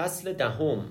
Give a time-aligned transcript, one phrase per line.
[0.00, 0.84] فصل دهم.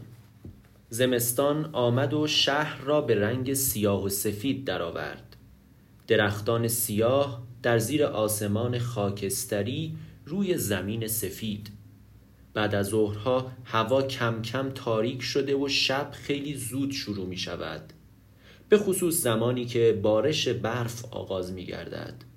[0.89, 5.35] زمستان آمد و شهر را به رنگ سیاه و سفید درآورد.
[6.07, 11.71] درختان سیاه در زیر آسمان خاکستری روی زمین سفید.
[12.53, 17.93] بعد از ظهرها هوا کم کم تاریک شده و شب خیلی زود شروع می شود
[18.69, 22.28] به خصوص زمانی که بارش برف آغاز می گردد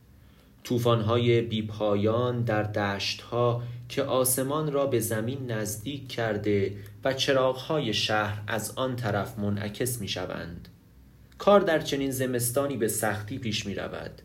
[0.65, 8.73] توفانهای بیپایان در دشتها که آسمان را به زمین نزدیک کرده و چراغهای شهر از
[8.77, 10.69] آن طرف منعکس می شوند.
[11.39, 14.23] کار در چنین زمستانی به سختی پیش می رود.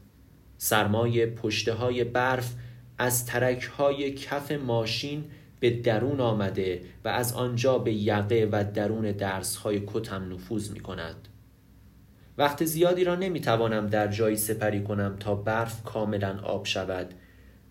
[0.57, 2.53] سرمای پشته های برف
[2.97, 5.25] از ترک های کف ماشین
[5.59, 10.79] به درون آمده و از آنجا به یقه و درون درس های کتم نفوذ می
[10.79, 11.27] کند.
[12.37, 17.13] وقت زیادی را نمی توانم در جایی سپری کنم تا برف کاملا آب شود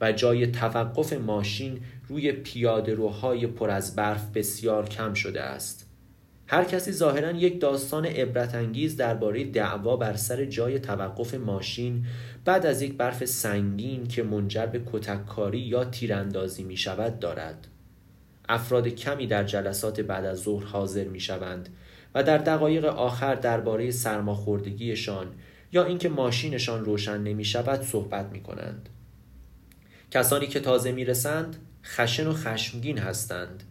[0.00, 5.86] و جای توقف ماشین روی پیاده روهای پر از برف بسیار کم شده است.
[6.46, 12.06] هر کسی ظاهرا یک داستان عبرت انگیز درباره دعوا بر سر جای توقف ماشین
[12.44, 17.68] بعد از یک برف سنگین که منجر به کتککاری یا تیراندازی می شود دارد.
[18.48, 21.68] افراد کمی در جلسات بعد از ظهر حاضر می شوند
[22.16, 25.26] و در دقایق آخر درباره سرماخوردگیشان
[25.72, 28.88] یا اینکه ماشینشان روشن نمی شود صحبت می کنند.
[30.10, 33.62] کسانی که تازه می رسند خشن و خشمگین هستند.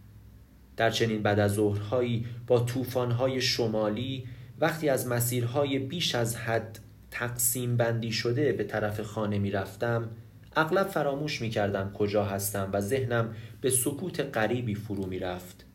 [0.77, 4.27] در چنین بعد از ظهرهایی با طوفان‌های شمالی
[4.59, 6.79] وقتی از مسیرهای بیش از حد
[7.11, 10.09] تقسیم بندی شده به طرف خانه می رفتم
[10.55, 15.65] اغلب فراموش می کردم کجا هستم و ذهنم به سکوت غریبی فرو می رفت.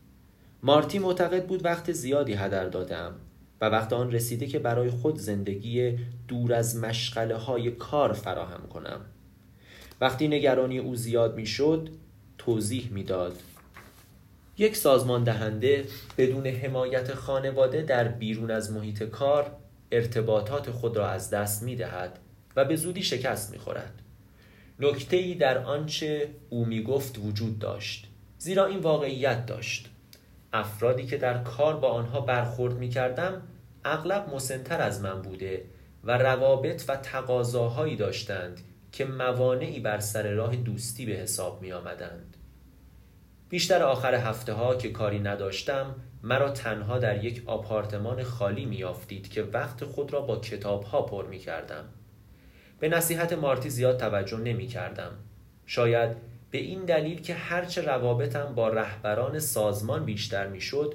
[0.62, 3.14] مارتی معتقد بود وقت زیادی هدر دادم
[3.60, 9.00] و وقت آن رسیده که برای خود زندگی دور از مشغله های کار فراهم کنم.
[10.00, 11.88] وقتی نگرانی او زیاد می شد
[12.38, 13.36] توضیح می‌داد.
[14.58, 15.84] یک سازمان دهنده
[16.18, 19.52] بدون حمایت خانواده در بیرون از محیط کار
[19.92, 22.18] ارتباطات خود را از دست می دهد
[22.56, 24.02] و به زودی شکست می خورد.
[24.80, 28.06] نکته ای در آنچه او می گفت وجود داشت
[28.38, 29.90] زیرا این واقعیت داشت
[30.52, 33.42] افرادی که در کار با آنها برخورد می کردم
[33.84, 35.64] اغلب مسنتر از من بوده
[36.04, 38.60] و روابط و تقاضاهایی داشتند
[38.92, 42.36] که موانعی بر سر راه دوستی به حساب می آمدند.
[43.48, 49.28] بیشتر آخر هفته ها که کاری نداشتم مرا تنها در یک آپارتمان خالی می آفتید
[49.28, 51.84] که وقت خود را با کتاب ها پر می کردم.
[52.80, 55.10] به نصیحت مارتی زیاد توجه نمی کردم.
[55.66, 56.16] شاید
[56.50, 60.94] به این دلیل که هرچه روابطم با رهبران سازمان بیشتر می شد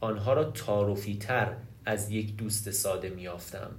[0.00, 1.52] آنها را تعارفی تر
[1.84, 3.70] از یک دوست ساده می آفتم.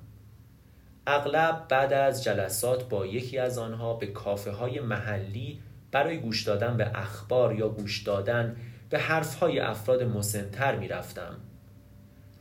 [1.07, 5.59] اغلب بعد از جلسات با یکی از آنها به کافه های محلی
[5.91, 8.55] برای گوش دادن به اخبار یا گوش دادن
[8.89, 11.35] به حرف های افراد مسنتر می رفتم.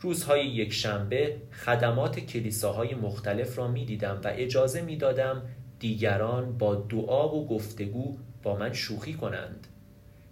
[0.00, 5.42] روزهای یک شنبه خدمات کلیساهای مختلف را می دیدم و اجازه می دادم
[5.78, 9.66] دیگران با دعا و گفتگو با من شوخی کنند.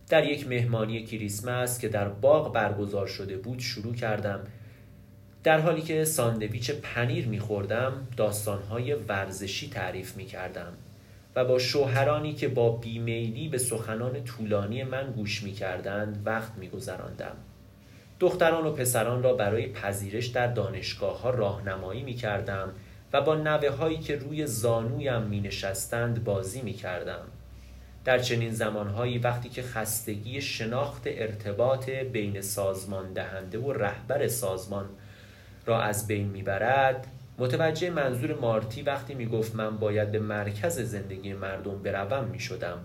[0.09, 4.41] در یک مهمانی کریسمس که در باغ برگزار شده بود شروع کردم
[5.43, 10.73] در حالی که ساندویچ پنیر میخوردم داستانهای ورزشی تعریف می‌کردم
[11.37, 17.37] و با شوهرانی که با بیمیلی به سخنان طولانی من گوش می‌کردند وقت میگذراندم
[18.21, 22.71] دختران و پسران را برای پذیرش در دانشگاه ها راهنمایی می‌کردم
[23.13, 27.25] و با نوه هایی که روی زانویم می نشستند بازی می کردم.
[28.05, 34.87] در چنین زمانهایی وقتی که خستگی شناخت ارتباط بین سازمان دهنده و رهبر سازمان
[35.67, 37.07] را از بین می‌برد
[37.39, 42.79] متوجه منظور مارتی وقتی می‌گفت من باید به مرکز زندگی مردم بروم می‌شدم.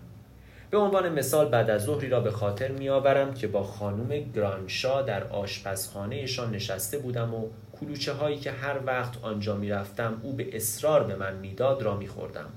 [0.72, 5.24] به عنوان مثال بعد از ظهری را به خاطر میآورم که با خانم گرانشا در
[5.24, 7.48] آشپزخانهشان نشسته بودم و
[7.80, 12.50] کلوچه هایی که هر وقت آنجا می‌رفتم او به اصرار به من می‌داد را میخوردم.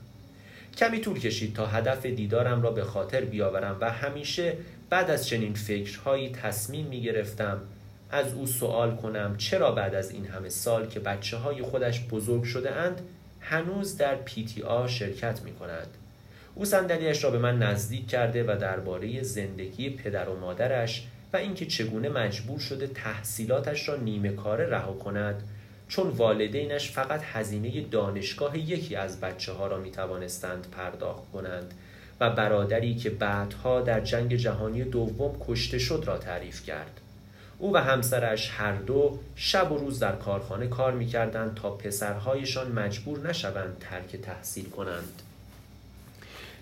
[0.77, 4.57] کمی طول کشید تا هدف دیدارم را به خاطر بیاورم و همیشه
[4.91, 7.61] بعد از چنین فکرهایی تصمیم می گرفتم
[8.11, 12.45] از او سوال کنم چرا بعد از این همه سال که بچه های خودش بزرگ
[12.45, 13.01] شده اند
[13.41, 15.87] هنوز در پیتی آ شرکت می کند.
[16.55, 21.67] او صندلیاش را به من نزدیک کرده و درباره زندگی پدر و مادرش و اینکه
[21.67, 25.43] چگونه مجبور شده تحصیلاتش را نیمه کاره رها کند
[25.93, 31.75] چون والدینش فقط هزینه دانشگاه یکی از بچه ها را می توانستند پرداخت کنند
[32.21, 37.01] و برادری که بعدها در جنگ جهانی دوم کشته شد را تعریف کرد.
[37.59, 43.29] او و همسرش هر دو شب و روز در کارخانه کار می‌کردند تا پسرهایشان مجبور
[43.29, 45.23] نشوند ترک تحصیل کنند.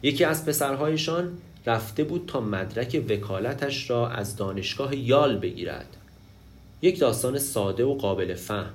[0.02, 5.96] یکی از پسرهایشان رفته بود تا مدرک وکالتش را از دانشگاه یال بگیرد
[6.82, 8.70] یک داستان ساده و قابل فهم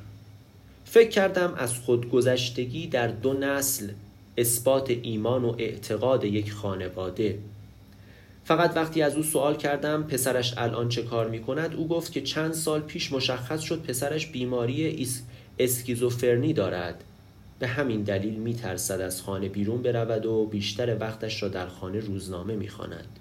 [0.96, 3.90] فکر کردم از خودگذشتگی در دو نسل
[4.38, 7.40] اثبات ایمان و اعتقاد یک خانواده.
[8.44, 12.22] فقط وقتی از او سوال کردم پسرش الان چه کار می کند او گفت که
[12.22, 15.08] چند سال پیش مشخص شد پسرش بیماری
[15.60, 17.04] اسکیزوفرنی دارد.
[17.60, 22.00] به همین دلیل می ترسد از خانه بیرون برود و بیشتر وقتش را در خانه
[22.00, 23.20] روزنامه می خاند.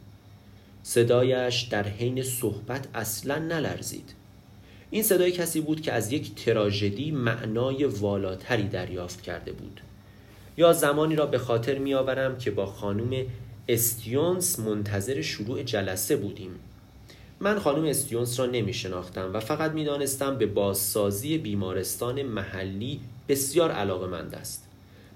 [0.83, 4.15] صدایش در حین صحبت اصلا نلرزید.
[4.95, 9.81] این صدای کسی بود که از یک تراژدی معنای والاتری دریافت کرده بود.
[10.57, 13.27] یا زمانی را به خاطر می آورم که با خانم
[13.69, 16.51] استیونس منتظر شروع جلسه بودیم.
[17.41, 23.71] من خانم استیونس را نمی شناختم و فقط می دانستم به بازسازی بیمارستان محلی بسیار
[23.71, 24.69] علاقه مند است.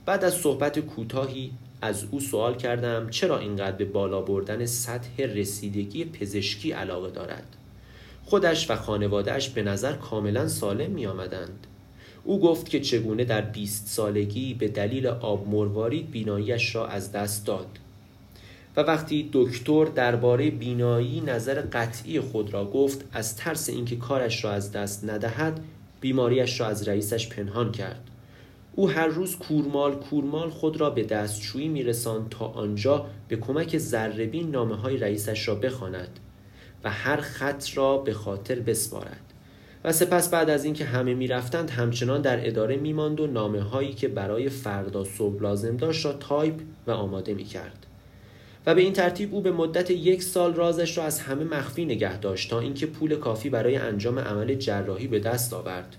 [0.06, 1.52] بعد از صحبت کوتاهی
[1.82, 7.56] از او سوال کردم چرا اینقدر به بالا بردن سطح رسیدگی پزشکی علاقه دارد.
[8.28, 11.66] خودش و خانوادهش به نظر کاملا سالم می آمدند.
[12.24, 17.46] او گفت که چگونه در 20 سالگی به دلیل آب مروارید بیناییش را از دست
[17.46, 17.66] داد
[18.76, 24.52] و وقتی دکتر درباره بینایی نظر قطعی خود را گفت از ترس اینکه کارش را
[24.52, 25.60] از دست ندهد
[26.00, 28.10] بیماریش را از رئیسش پنهان کرد
[28.74, 34.50] او هر روز کورمال کورمال خود را به دستشویی میرساند تا آنجا به کمک ذره‌بین
[34.50, 36.20] نامه های رئیسش را بخواند
[36.84, 39.20] و هر خط را به خاطر بسپارد.
[39.84, 44.08] و سپس بعد از اینکه همه می‌رفتند همچنان در اداره میماند و نامه هایی که
[44.08, 46.54] برای فردا صبح لازم داشت را تایپ
[46.86, 47.86] و آماده می‌کرد.
[48.66, 52.18] و به این ترتیب او به مدت یک سال رازش را از همه مخفی نگه
[52.18, 55.96] داشت تا اینکه پول کافی برای انجام عمل جراحی به دست آورد.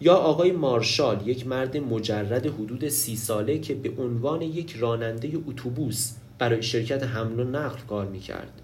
[0.00, 6.12] یا آقای مارشال یک مرد مجرد حدود سی ساله که به عنوان یک راننده اتوبوس
[6.38, 8.60] برای شرکت حمل و نقل کار می‌کرد.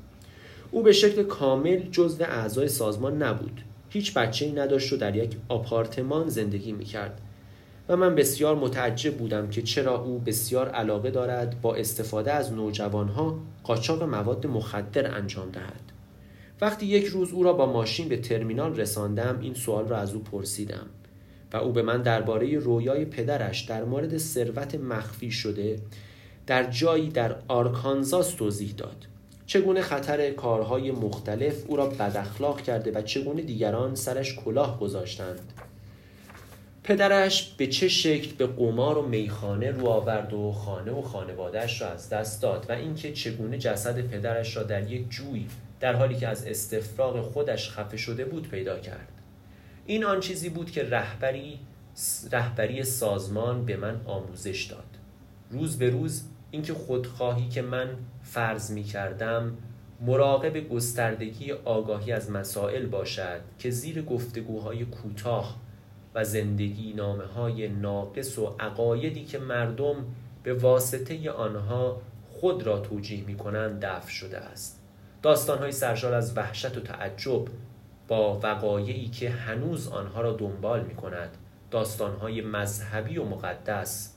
[0.71, 3.61] او به شکل کامل جزو اعضای سازمان نبود.
[3.89, 7.21] هیچ بچه ای نداشت و در یک آپارتمان زندگی می‌کرد.
[7.89, 13.39] و من بسیار متعجب بودم که چرا او بسیار علاقه دارد با استفاده از نوجوانها
[13.65, 15.93] قاچاق مواد مخدر انجام دهد.
[16.61, 20.23] وقتی یک روز او را با ماشین به ترمینال رساندم این سوال را از او
[20.23, 20.87] پرسیدم
[21.53, 25.77] و او به من درباره رویای پدرش در مورد ثروت مخفی شده
[26.47, 29.10] در جایی در آرکانزاس توضیح داد.
[29.50, 35.52] چگونه خطر کارهای مختلف او را بداخلاق کرده و چگونه دیگران سرش کلاه گذاشتند.
[36.85, 41.88] پدرش به چه شکل به قمار و میخانه رو آورد و خانه و خانوادهش را
[41.88, 45.47] از دست داد و اینکه چگونه جسد پدرش را در یک جوی
[45.81, 49.08] در حالی که از استفراغ خودش خفه شده بود پیدا کرد.
[49.87, 51.58] این آن چیزی بود که رهبری
[52.32, 54.85] رهبری سازمان به من آموزش داد.
[55.50, 59.56] روز به روز اینکه خودخواهی که من فرض می کردم
[60.00, 65.56] مراقب گستردگی آگاهی از مسائل باشد که زیر گفتگوهای کوتاه
[66.14, 69.94] و زندگی نامه های ناقص و عقایدی که مردم
[70.43, 74.81] به واسطه آنها خود را توجیه می کنند دفع شده است.
[75.23, 77.44] داستان های سرشار از وحشت و تعجب
[78.08, 81.37] با وقایعی که هنوز آنها را دنبال می کند
[81.70, 84.14] داستان های مذهبی و مقدس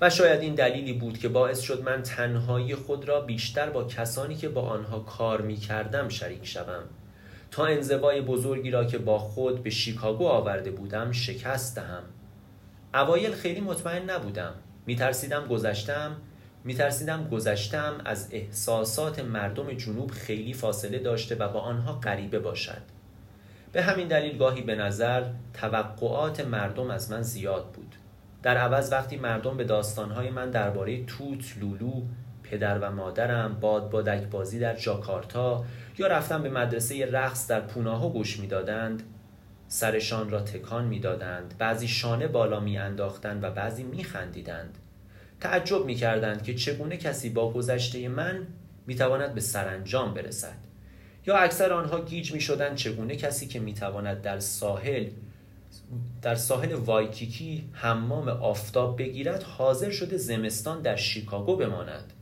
[0.00, 4.36] و شاید این دلیلی بود که باعث شد من تنهایی خود را بیشتر با کسانی
[4.36, 6.82] که با آنها کار می کردم شریک شوم.
[7.50, 12.02] تا انزوای بزرگی را که با خود به شیکاگو آورده بودم شکست دهم.
[12.94, 14.54] اوایل خیلی مطمئن نبودم.
[14.86, 16.16] میترسیدم گذشتم.
[16.64, 22.82] میترسیدم گذشتم از احساسات مردم جنوب خیلی فاصله داشته و با آنها غریبه باشد.
[23.72, 27.94] به همین دلیل گاهی به نظر توقعات مردم از من زیاد بود.
[28.42, 32.02] در عوض وقتی مردم به داستانهای من درباره توت لولو
[32.42, 35.64] پدر و مادرم باد بادک بازی در جاکارتا
[35.98, 39.02] یا رفتن به مدرسه رقص در پوناهو گوش می‌دادند
[39.68, 44.78] سرشان را تکان می‌دادند بعضی شانه بالا میانداختند و بعضی میخندیدند.
[45.40, 48.46] تعجب می‌کردند که چگونه کسی با گذشته من
[48.86, 50.56] می‌تواند به سرانجام برسد.
[51.26, 55.06] یا اکثر آنها گیج می‌شدند چگونه کسی که می‌تواند در ساحل
[56.22, 62.12] در ساحل وایکیکی حمام آفتاب بگیرد حاضر شده زمستان در شیکاگو بماند.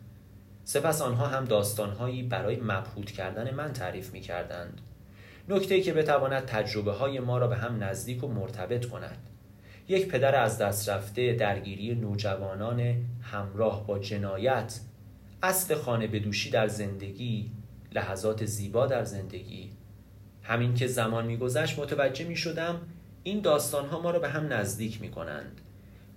[0.64, 4.80] سپس آنها هم داستانهایی برای مبهوت کردن من تعریف می کردند
[5.48, 9.18] نکته که بتواند تجربه های ما را به هم نزدیک و مرتبط کند.
[9.88, 14.80] یک پدر از دست رفته درگیری نوجوانان همراه با جنایت
[15.42, 17.50] اصل خانه بدوشی در زندگی
[17.92, 19.70] لحظات زیبا در زندگی.
[20.42, 22.80] همین که زمان میگذشت متوجه می شدم
[23.28, 25.60] این داستان ها ما را به هم نزدیک می کنند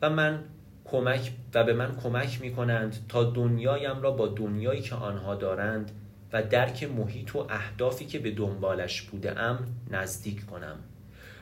[0.02, 0.44] و من
[0.86, 5.92] کمک و به من کمک می کنند تا دنیایم را با دنیایی که آنها دارند
[6.34, 9.60] و درک محیط و اهدافی که به دنبالش بوده ام
[9.92, 10.76] نزدیک کنم.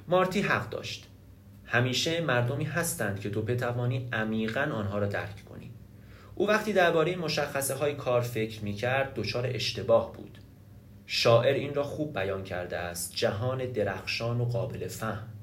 [0.07, 1.07] مارتی حق داشت.
[1.65, 5.71] همیشه مردمی هستند که تو بتوانی عمیقا آنها را درک کنی.
[6.35, 10.37] او وقتی درباره مشخصه های کار فکر می کرد دچار اشتباه بود.
[11.05, 15.38] شاعر این را خوب بیان کرده است جهان درخشان و قابل فهم.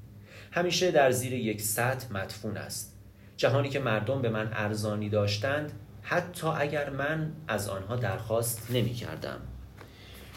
[0.57, 2.97] همیشه در زیر یک سطح مدفون است.
[3.37, 5.71] جهانی که مردم به من ارزانی داشتند
[6.01, 9.37] حتی اگر من از آنها درخواست نمی کردم.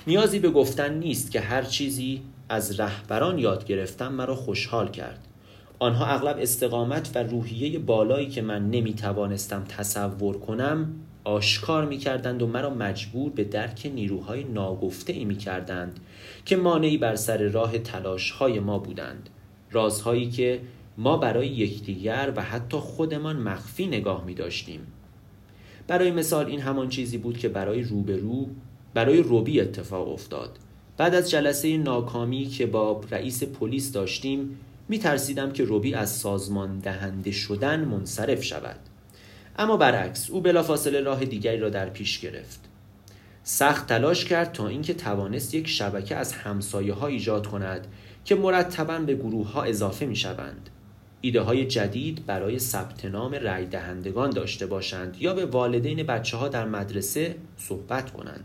[0.06, 5.26] نیازی به گفتن نیست که هر چیزی از رهبران یاد گرفتم مرا خوشحال کرد.
[5.78, 12.42] آنها اغلب استقامت و روحیه بالایی که من نمی توانستم تصور کنم آشکار می کردند
[12.42, 16.00] و مرا مجبور به درک نیروهای ناگفته ای می کردند
[16.44, 19.30] که مانعی بر سر راه تلاش های ما بودند.
[19.72, 20.60] رازهایی که
[20.98, 24.80] ما برای یکدیگر و حتی خودمان مخفی نگاه می داشتیم
[25.86, 28.48] برای مثال این همان چیزی بود که برای روبرو
[28.94, 30.58] برای روبی اتفاق افتاد.
[30.96, 34.58] بعد از جلسه ناکامی که با رئیس پلیس داشتیم
[34.88, 38.78] می ترسیدم که روبی از سازمان دهنده شدن منصرف شود.
[39.58, 42.60] اما برعکس او بلافاصله راه دیگری را در پیش گرفت.
[43.42, 47.86] سخت تلاش کرد تا اینکه توانست یک شبکه از همسایه ها ایجاد کند
[48.24, 50.70] که مرتبا به گروه ها اضافه می شوند
[51.20, 56.48] ایده های جدید برای ثبت نام رای دهندگان داشته باشند یا به والدین بچه ها
[56.48, 58.44] در مدرسه صحبت کنند.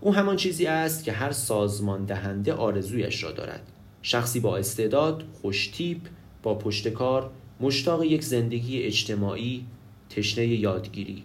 [0.00, 3.72] او همان چیزی است که هر سازمان دهنده آرزویش را دارد.
[4.02, 5.98] شخصی با استعداد خوشتیپ
[6.42, 7.30] با پشتکار
[7.60, 9.66] مشتاق یک زندگی اجتماعی
[10.10, 11.24] تشنه یادگیری.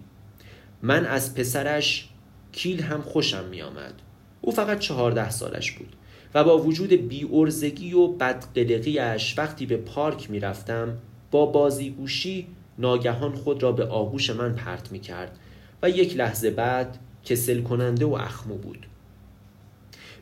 [0.82, 2.08] من از پسرش
[2.52, 3.94] کیل هم خوشم می آمد.
[4.40, 5.96] او فقط چهارده سالش بود.
[6.34, 10.98] و با وجود بیورزگی و بدقلقیش وقتی به پارک می رفتم
[11.30, 12.46] با بازیگوشی
[12.78, 15.38] ناگهان خود را به آغوش من پرت می کرد
[15.82, 18.86] و یک لحظه بعد کسل کننده و اخمو بود.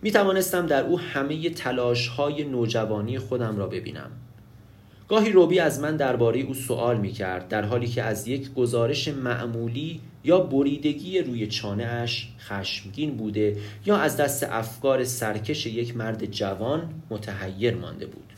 [0.02, 4.10] می توانستم در او همه تلاش های نوجوانی خودم را ببینم.
[5.10, 9.08] گاهی روبی از من درباره او سوال می کرد در حالی که از یک گزارش
[9.08, 16.24] معمولی یا بریدگی روی چانه اش خشمگین بوده یا از دست افکار سرکش یک مرد
[16.24, 18.32] جوان متحیر مانده بود.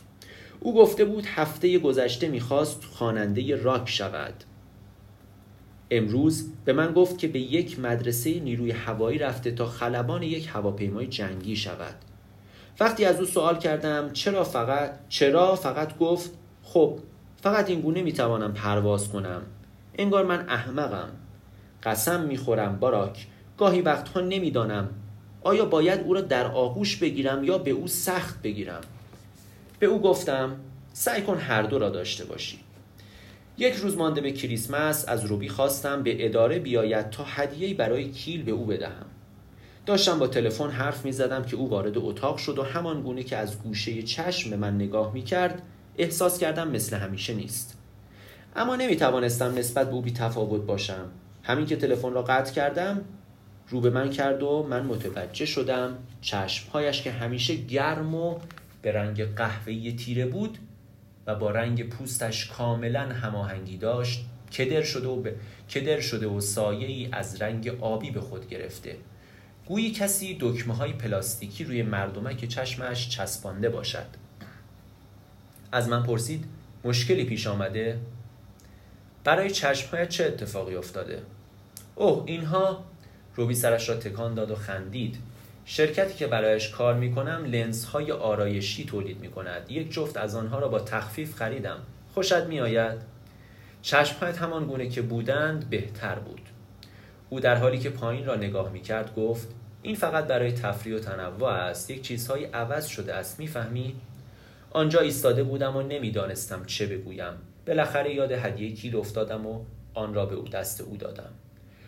[0.61, 4.35] او گفته بود هفته گذشته می‌خواست خواننده راک شود.
[5.91, 11.07] امروز به من گفت که به یک مدرسه نیروی هوایی رفته تا خلبان یک هواپیمای
[11.07, 11.95] جنگی شود.
[12.81, 16.31] وقتی از او سوال کردم چرا فقط چرا فقط گفت
[16.73, 16.99] خب
[17.43, 19.43] فقط این گونه می‌توانم پرواز کنم.
[19.99, 21.09] انگار من احمقم.
[21.83, 23.27] قسم می‌خورم باراک.
[23.59, 24.89] گاهی وقتها نمی‌دانم
[25.43, 28.81] آیا باید او را در آغوش بگیرم یا به او سخت بگیرم.
[29.79, 30.57] به او گفتم
[30.93, 32.59] سعی کن هر دو را داشته باشی.
[33.59, 38.43] یک روز مانده به کریسمس از روبی خواستم به اداره بیاید تا هدیه‌ای برای کیل
[38.43, 39.07] به او بدهم.
[39.87, 43.37] داشتم با تلفن حرف می زدم که او وارد اتاق شد و همان گونه که
[43.37, 45.63] از گوشه چشم به من نگاه می کرد
[45.99, 47.79] احساس کردم مثل همیشه نیست.
[48.57, 51.09] اما نمی توانستم نسبت به او بی تفاوت باشم.
[51.43, 53.05] همین که تلفن را قطع کردم
[53.69, 58.39] رو به من کرد و من متوجه شدم چشمهایش که همیشه گرم و
[58.83, 60.59] به رنگ قهوه‌ای تیره بود
[61.27, 65.29] و با رنگ پوستش کاملا هماهنگی داشت کدر شده و ب...
[65.71, 68.97] کدر شده و سایه ای از رنگ آبی به خود گرفته.
[69.67, 74.22] گویی کسی دکمه های پلاستیکی روی مردمک چشمش چسبانده باشد.
[75.73, 76.45] از من پرسید
[76.85, 77.99] مشکلی پیش آمده؟
[79.25, 81.23] برای چشمهایت چه اتفاقی افتاده؟
[81.95, 82.85] اوه اینها
[83.37, 85.19] روبی سرش را تکان داد و خندید.
[85.65, 90.35] شرکتی که برایش کار می کنم لنز های آرایشی تولید می کند یک جفت از
[90.35, 91.79] آنها را با تخفیف خریدم.
[92.15, 92.99] خوشت می آید
[93.83, 96.41] چشمهایت همان گونه که بودند بهتر بود.
[97.31, 99.49] او در حالی که پایین را نگاه می کرد گفت
[99.83, 101.91] این فقط برای تفریح و تنوع است.
[101.91, 103.39] یک چیزهایی عوض شده است.
[103.39, 103.95] می‌فهمی؟
[104.75, 107.33] آنجا ایستاده بودم و نمی‌دانستم چه بگویم.
[107.67, 109.65] بالاخره یاد هدیه کیل افتادم و
[109.95, 111.31] آن را به او دست او دادم.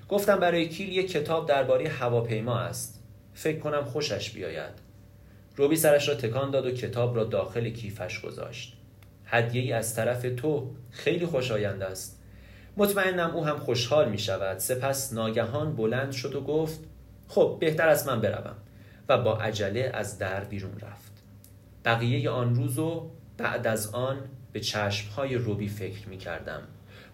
[0.09, 3.03] گفتم برای کیل یک کتاب درباره هواپیما است.
[3.35, 4.73] فکر کنم خوشش بیاید.
[5.57, 8.76] روبی سرش را تکان داد و کتاب را داخل کیفش گذاشت.
[9.25, 12.21] هدیه ای از طرف تو خیلی خوشایند است.
[12.76, 16.81] مطمئنم او هم خوشحال می شود سپس ناگهان بلند شد و گفت
[17.29, 18.57] خب بهتر از من بروم.
[19.09, 21.03] و با عجله از در بیرون رفت.
[21.85, 24.19] بقیه آن روز و بعد از آن
[24.53, 26.62] به چشمهای روبی فکر می کردم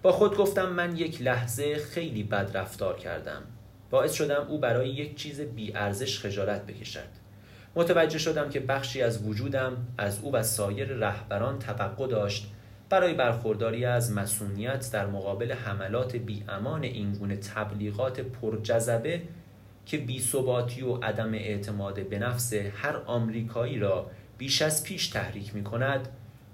[0.03, 3.43] با خود گفتم من یک لحظه خیلی بد رفتار کردم.
[3.91, 7.21] باعث شدم او برای یک چیز بی ارزش خجالت بکشد.
[7.77, 12.51] متوجه شدم که بخشی از وجودم از او و سایر رهبران توقع داشت
[12.91, 19.23] برای برخورداری از مسئولیت در مقابل حملات بیامان اینگونه تبلیغات پرجذبه
[19.87, 25.65] که بیثباتی و عدم اعتماد به نفس هر آمریکایی را بیش از پیش تحریک می
[25.65, 26.09] کند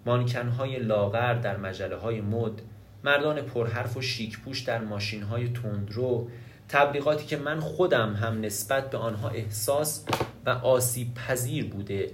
[0.07, 2.62] مانکنهای لاغر در مجله های مد
[3.05, 6.28] مردان پرحرف و شیکپوش در ماشین های تندرو
[6.69, 10.05] تبلیغاتی که من خودم هم نسبت به آنها احساس
[10.47, 12.11] و آسیب پذیر بوده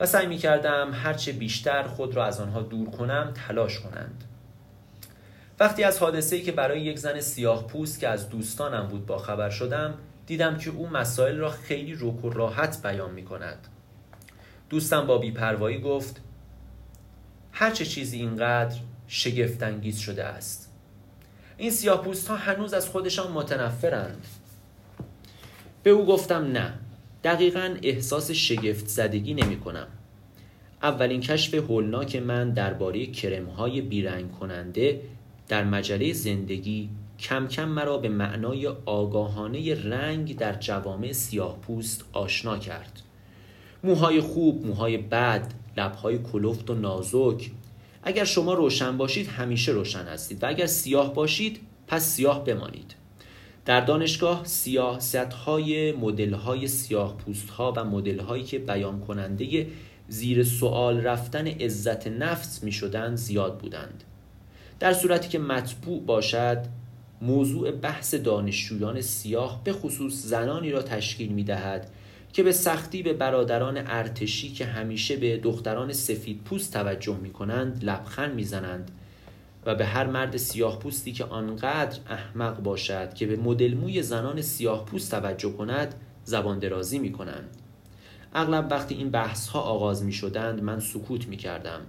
[0.00, 4.24] و سعی می کردم هرچه بیشتر خود را از آنها دور کنم تلاش کنند.
[5.60, 9.50] وقتی از حادثه‌ای که برای یک زن سیاه پوست که از دوستانم بود با خبر
[9.50, 9.94] شدم
[10.26, 13.68] دیدم که او مسائل را خیلی روک و راحت بیان می کند
[14.70, 16.20] دوستم با بیپروایی گفت
[17.52, 18.76] هرچه چیزی اینقدر
[19.08, 20.72] شگفتانگیز شده است.
[21.56, 24.26] این سیاه پوست ها هنوز از خودشان متنفرند.
[25.82, 26.74] به او گفتم نه
[27.24, 29.86] دقیقا احساس شگفت زدگی نمی کنم.
[30.82, 35.00] اولین کشف هولناک من درباره کرم های بیرنگ کننده
[35.48, 42.58] در مجله زندگی کم کم مرا به معنای آگاهانه رنگ در جوامع سیاه پوست آشنا
[42.58, 43.05] کرد.
[43.86, 47.50] موهای خوب، موهای بد، لبهای کلفت و نازک.
[48.02, 52.94] اگر شما روشن باشید همیشه روشن هستید و اگر سیاه باشید پس سیاه بمانید.
[53.64, 59.66] در دانشگاه سیاست های مدل های سیاه پوست ها و مدل هایی که بیان کننده
[60.08, 64.04] زیر سوال رفتن عزت نفس می شدند زیاد بودند.
[64.80, 66.66] در صورتی که مطبوع باشد
[67.22, 71.90] موضوع بحث دانشجویان سیاه به خصوص زنانی را تشکیل می دهد
[72.36, 77.84] که به سختی به برادران ارتشی که همیشه به دختران سفید پوست توجه می کنند
[77.84, 78.90] لبخند می زنند
[79.66, 84.42] و به هر مرد سیاه پوستی که آنقدر احمق باشد که به مدل موی زنان
[84.42, 87.56] سیاه پوست توجه کند زبان درازی می کنند
[88.34, 91.80] اغلب وقتی این بحث ها آغاز می شدند من سکوت می کردم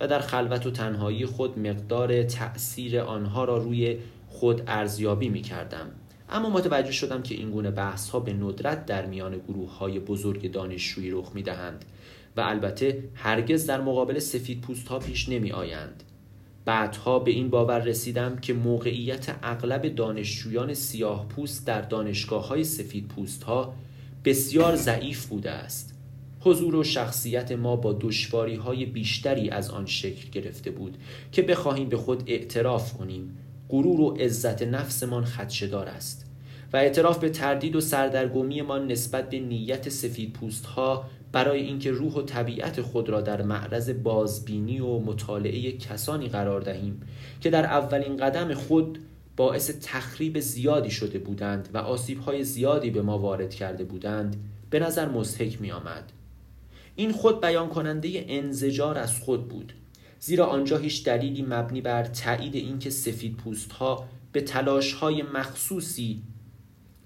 [0.00, 3.98] و در خلوت و تنهایی خود مقدار تأثیر آنها را روی
[4.30, 5.86] خود ارزیابی می کردم
[6.28, 10.52] اما متوجه شدم که این گونه بحث ها به ندرت در میان گروه های بزرگ
[10.52, 11.84] دانشجویی رخ می دهند
[12.36, 16.02] و البته هرگز در مقابل سفید پوست ها پیش نمی آیند
[16.64, 23.08] بعدها به این باور رسیدم که موقعیت اغلب دانشجویان سیاه پوست در دانشگاه های سفید
[23.08, 23.74] پوست ها
[24.24, 25.94] بسیار ضعیف بوده است.
[26.40, 30.96] حضور و شخصیت ما با دشواری های بیشتری از آن شکل گرفته بود
[31.32, 33.38] که بخواهیم به خود اعتراف کنیم.
[33.68, 36.26] غرور و عزت نفسمان خدشدار است
[36.72, 41.90] و اعتراف به تردید و سردرگمی ما نسبت به نیت سفید پوست ها برای اینکه
[41.90, 47.00] روح و طبیعت خود را در معرض بازبینی و مطالعه کسانی قرار دهیم
[47.40, 48.98] که در اولین قدم خود
[49.36, 51.84] باعث تخریب زیادی شده بودند و
[52.26, 54.36] های زیادی به ما وارد کرده بودند
[54.70, 56.12] به نظر مزهک می آمد.
[56.96, 59.72] این خود بیان کننده انزجار از خود بود
[60.20, 66.22] زیرا آنجا هیچ دلیلی مبنی بر تایید اینکه سفید پوست ها به تلاش های مخصوصی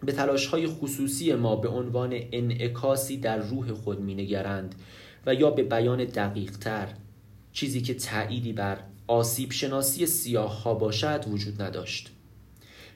[0.02, 4.74] به تلاش های خصوصی ما به عنوان انعکاسی در روح خود مینگرند
[5.26, 6.88] و یا به بیان دقیق تر
[7.52, 12.10] چیزی که تأییدی بر آسیب شناسی سیاه ها باشد وجود نداشت.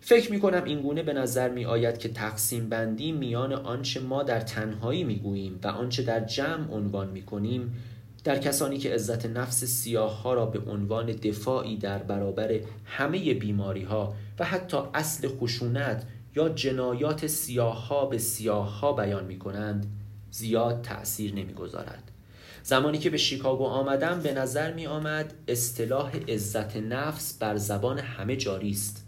[0.01, 4.23] فکر می کنم این گونه به نظر می آید که تقسیم بندی میان آنچه ما
[4.23, 7.75] در تنهایی می گوییم و آنچه در جمع عنوان می کنیم
[8.25, 13.83] در کسانی که عزت نفس سیاه ها را به عنوان دفاعی در برابر همه بیماری
[13.83, 16.07] ها و حتی اصل خشونت
[16.37, 19.87] یا جنایات سیاه ها به سیاه ها بیان می کنند
[20.31, 22.11] زیاد تأثیر نمی گذارد.
[22.63, 28.37] زمانی که به شیکاگو آمدم به نظر می آمد اصطلاح عزت نفس بر زبان همه
[28.37, 29.07] جاری است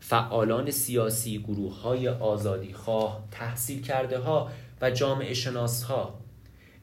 [0.00, 6.18] فعالان سیاسی گروه های آزادی خواه تحصیل کرده ها و جامعه شناس ها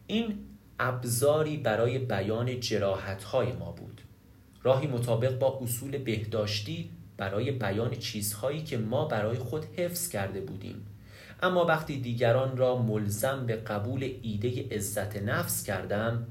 [0.08, 0.49] این
[0.80, 4.02] ابزاری برای بیان جراحت های ما بود.
[4.64, 10.86] راهی مطابق با اصول بهداشتی برای بیان چیزهایی که ما برای خود حفظ کرده بودیم.
[11.42, 16.28] اما وقتی دیگران را ملزم به قبول ایده عزت نفس کردم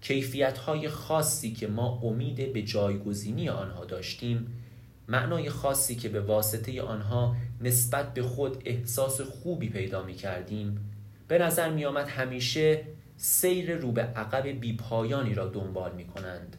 [0.00, 4.46] کیفیت های خاصی که ما امید به جایگزینی آنها داشتیم
[5.08, 10.90] معنای خاصی که به واسطه آنها نسبت به خود احساس خوبی پیدا می کردیم
[11.28, 12.84] به نظر می آمد همیشه
[13.20, 16.56] سیر رو به عقب بیپایانی را دنبال می کنند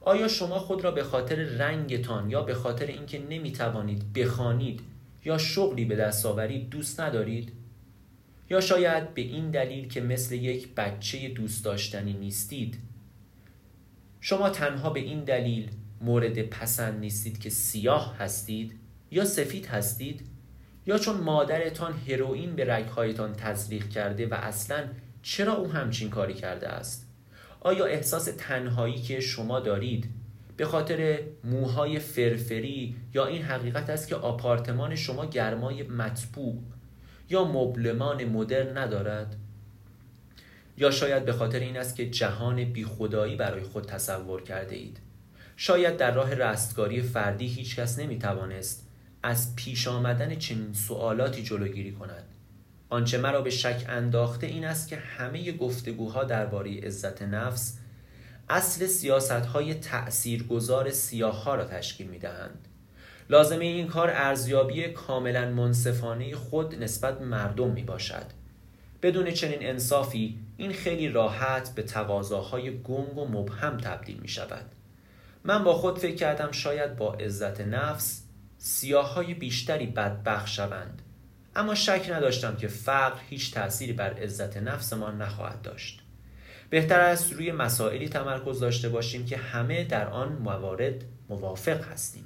[0.00, 4.80] آیا شما خود را به خاطر رنگتان یا به خاطر اینکه نمی توانید بخوانید
[5.24, 7.52] یا شغلی به دست آورید دوست ندارید؟
[8.50, 12.78] یا شاید به این دلیل که مثل یک بچه دوست داشتنی نیستید
[14.20, 15.70] شما تنها به این دلیل
[16.00, 18.78] مورد پسند نیستید که سیاه هستید
[19.10, 20.26] یا سفید هستید
[20.86, 24.84] یا چون مادرتان هروئین به رگهایتان تزریق کرده و اصلا
[25.22, 27.08] چرا او همچین کاری کرده است؟
[27.60, 30.10] آیا احساس تنهایی که شما دارید
[30.56, 36.62] به خاطر موهای فرفری یا این حقیقت است که آپارتمان شما گرمای مطبوع
[37.30, 39.36] یا مبلمان مدرن ندارد؟
[40.76, 45.00] یا شاید به خاطر این است که جهان بیخدایی برای خود تصور کرده اید؟
[45.56, 48.88] شاید در راه رستگاری فردی هیچ کس نمی توانست
[49.22, 52.24] از پیش آمدن چنین سوالاتی جلوگیری کند.
[52.90, 57.78] آنچه مرا به شک انداخته این است که همه گفتگوها درباره عزت نفس
[58.48, 62.68] اصل سیاست های تأثیر گذار سیاه ها را تشکیل می دهند.
[63.30, 68.24] لازمه این کار ارزیابی کاملا منصفانه خود نسبت مردم می باشد.
[69.02, 74.64] بدون چنین انصافی این خیلی راحت به تقاضاهای گنگ و مبهم تبدیل می شود.
[75.44, 78.22] من با خود فکر کردم شاید با عزت نفس
[78.58, 81.02] سیاه های بیشتری بدبخ شوند
[81.58, 86.02] اما شک نداشتم که فقر هیچ تأثیری بر عزت نفسمان نخواهد داشت.
[86.70, 92.24] بهتر است روی مسائلی تمرکز داشته باشیم که همه در آن موارد موافق هستیم.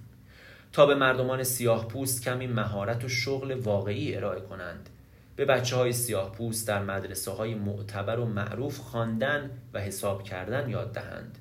[0.72, 4.88] تا به مردمان سیاه پوست کمی مهارت و شغل واقعی ارائه کنند.
[5.36, 10.70] به بچه های سیاه پوست در مدرسه های معتبر و معروف خواندن و حساب کردن
[10.70, 11.38] یاد دهند.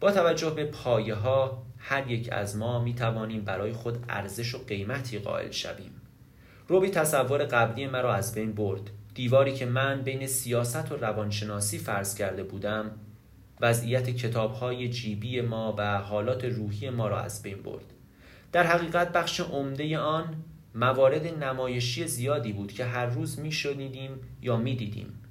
[0.00, 4.64] با توجه به پایه ها هر یک از ما می توانیم برای خود ارزش و
[4.64, 5.99] قیمتی قائل شویم.
[6.70, 8.90] روبی تصور قبلی مرا از بین برد.
[9.14, 12.90] دیواری که من بین سیاست و روانشناسی فرض کرده بودم
[13.60, 17.84] وضعیت کتاب های جیبی ما و حالات روحی ما را از بین برد.
[18.52, 20.34] در حقیقت بخش عمده آن
[20.74, 24.10] موارد نمایشی زیادی بود که هر روز می شنیدیم
[24.42, 25.22] یا می دیدیم.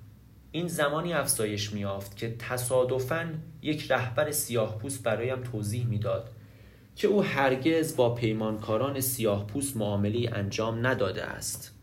[0.51, 6.29] این زمانی افزایش می که تصادفاً یک رهبر سیاه پوست برایم توضیح می‌داد.
[6.99, 11.75] که او هرگز با پیمانکاران سیاه پوست معامله انجام نداده است.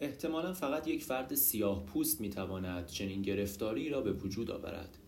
[0.00, 4.98] احتمالا فقط یک فرد سیاه پوست می تواند چنین گرفتاری را به وجود آورد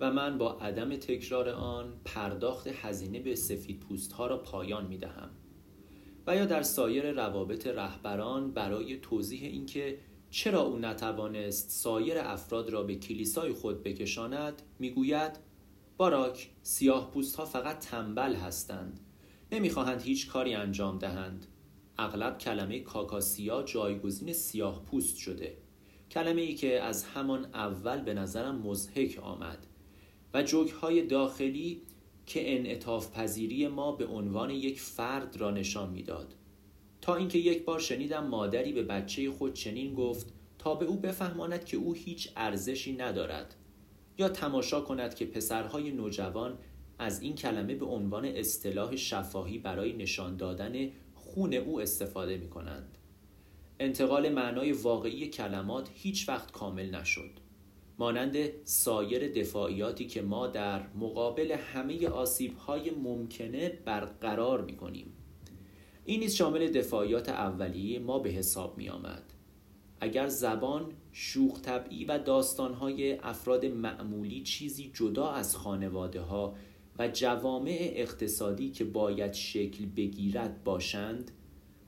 [0.00, 4.98] و من با عدم تکرار آن پرداخت هزینه به سفید پوست ها را پایان می
[4.98, 5.30] دهم.
[6.26, 9.98] و یا در سایر روابط رهبران برای توضیح اینکه
[10.30, 15.45] چرا او نتوانست سایر افراد را به کلیسای خود بکشاند می‌گوید
[15.98, 19.00] باراک سیاه پوست ها فقط تنبل هستند.
[19.52, 21.46] نمی‌خواهند هیچ کاری انجام دهند.
[21.98, 25.56] اغلب کلمه کاکاسیا جایگزین سیاه پوست شده.
[26.10, 29.66] کلمه ای که از همان اول به نظرم مزهک آمد.
[30.34, 31.82] و جوک های داخلی
[32.26, 36.34] که انعطاف پذیری ما به عنوان یک فرد را نشان می‌داد.
[37.00, 41.64] تا اینکه یک بار شنیدم مادری به بچه خود چنین گفت تا به او بفهماند
[41.64, 43.54] که او هیچ ارزشی ندارد.
[44.18, 46.58] یا تماشا کند که پسرهای نوجوان
[46.98, 52.98] از این کلمه به عنوان اصطلاح شفاهی برای نشان دادن خون او استفاده می کنند.
[53.80, 57.30] انتقال معنای واقعی کلمات هیچ وقت کامل نشد.
[57.98, 65.12] مانند سایر دفاعیاتی که ما در مقابل همه آسیبهای ممکنه برقرار می کنیم.
[66.04, 69.35] این نیز شامل دفاعیات اولیه ما به حساب می آمد.
[70.00, 76.54] اگر زبان شوخ طبعی و داستانهای افراد معمولی چیزی جدا از خانواده ها
[76.98, 81.30] و جوامع اقتصادی که باید شکل بگیرد باشند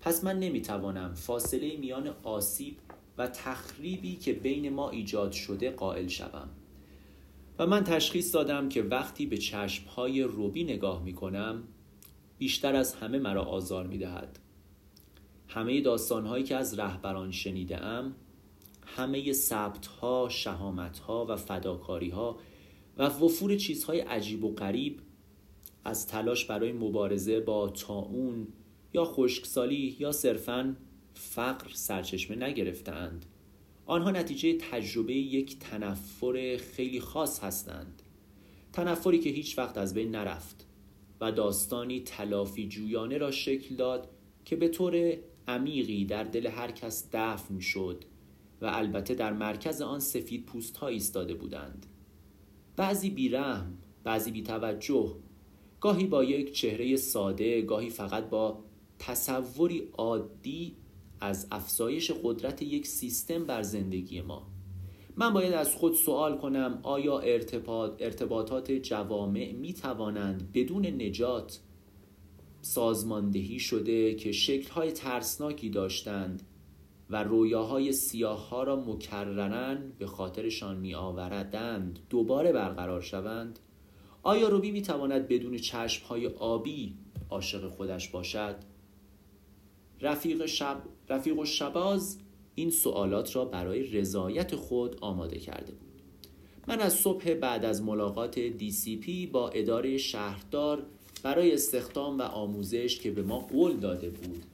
[0.00, 2.76] پس من نمی‌توانم فاصله میان آسیب
[3.18, 6.48] و تخریبی که بین ما ایجاد شده قائل شوم
[7.58, 11.62] و من تشخیص دادم که وقتی به چشمهای روبی نگاه می کنم
[12.38, 14.38] بیشتر از همه مرا آزار می دهد.
[15.48, 18.14] همه داستانهایی که از رهبران شنیده ام
[18.87, 22.38] همه ثبت ها، شهامت ها و فداکاری ها
[22.98, 25.00] و وفور چیزهای عجیب و غریب
[25.84, 28.48] از تلاش برای مبارزه با تاون
[28.94, 30.76] یا خشکسالی یا صرفاً
[31.14, 33.26] فقر سرچشمه نگرفتند
[33.87, 38.02] آنها نتیجه تجربه یک تنفر خیلی خاص هستند.
[38.72, 40.66] تنفری که هیچ وقت از بین نرفت
[41.20, 44.08] و داستانی تلافی جویانه را شکل داد
[44.44, 45.16] که به طور
[45.48, 48.04] عمیقی در دل هر کس دفن شد
[48.61, 51.87] و البته در مرکز آن سفید پوست ها ایستاده بودند.
[52.76, 55.14] بعضی بیرحم بعضی بیتوجه
[55.80, 58.64] گاهی با یک چهره ساده گاهی فقط با
[58.98, 60.76] تصوری عادی
[61.20, 64.46] از افزایش قدرت یک سیستم بر زندگی ما.
[65.16, 71.61] من باید از خود سوال کنم آیا ارتباط ارتباطات جوامع می توانند بدون نجات
[72.60, 76.42] سازماندهی شده که شکلهای ترسناکی داشتند
[77.10, 83.58] و رویاهای سیاه ها را مکررن به خاطرشان می آوردند دوباره برقرار شوند.
[84.22, 86.94] آیا روبی می تواند بدون چشم های آبی
[87.30, 88.56] عاشق خودش باشد؟
[90.00, 92.18] رفیق شب رفیق و شباز
[92.54, 95.88] این سوالات را برای رضایت خود آماده کرده بود.
[96.68, 100.86] من از صبح بعد از ملاقات پی با اداره شهردار
[101.22, 104.44] برای استخدام و آموزش که به ما قول داده بود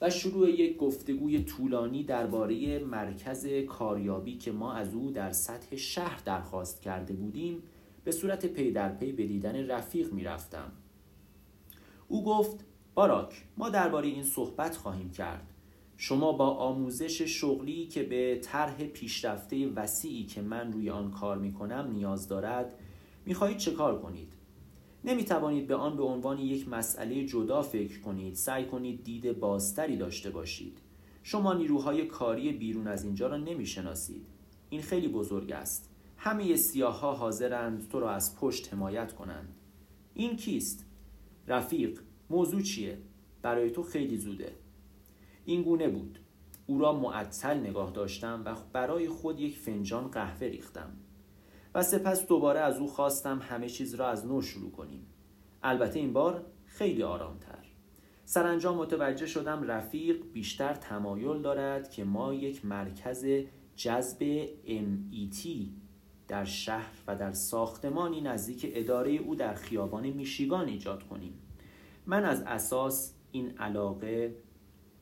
[0.00, 6.22] و شروع یک گفتگوی طولانی درباره مرکز کاریابی که ما از او در سطح شهر
[6.24, 7.62] درخواست کرده بودیم
[8.04, 10.72] به صورت پی در پی به دیدن رفیق می رفتم.
[12.08, 15.46] او گفت باراک ما درباره این صحبت خواهیم کرد
[15.96, 21.52] شما با آموزش شغلی که به طرح پیشرفته وسیعی که من روی آن کار می
[21.52, 22.74] کنم نیاز دارد
[23.26, 24.37] می خواهید چه کار کنید
[25.08, 28.34] نمی توانید به آن به عنوان یک مسئله جدا فکر کنید.
[28.34, 30.78] سعی کنید دید بازتری داشته باشید.
[31.22, 34.26] شما نیروهای کاری بیرون از اینجا را نمی شناسید
[34.70, 35.90] این خیلی بزرگ است.
[36.16, 39.54] همه سیاه ها حاضرند تو را از پشت حمایت کنند.
[40.14, 40.86] این کیست؟
[41.46, 42.98] رفیق موضوع چیه؟
[43.42, 44.52] برای تو خیلی زوده.
[45.44, 46.18] این گونه بود.
[46.66, 50.96] او را معطل نگاه داشتم و برای خود یک فنجان قهوه ریختم.
[51.74, 55.06] و سپس دوباره از او خواستم همه چیز را از نو شروع کنیم.
[55.62, 57.58] البته این بار خیلی آرامتر.
[58.24, 63.26] سرانجام متوجه شدم رفیق بیشتر تمایل دارد که ما یک مرکز
[63.76, 65.48] جذب MET
[66.28, 71.38] در شهر و در ساختمانی نزدیک اداره او در خیابان میشیگان ایجاد کنیم.
[72.06, 74.34] من از اساس این علاقه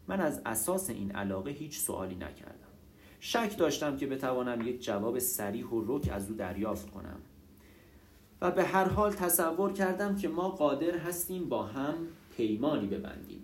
[0.09, 2.66] من از اساس این علاقه هیچ سوالی نکردم.
[3.29, 7.19] شک داشتم که بتوانم یک جواب سریح و رک از او دریافت کنم.
[8.41, 11.95] و به هر حال تصور کردم که ما قادر هستیم با هم
[12.37, 13.43] پیمانی ببندیم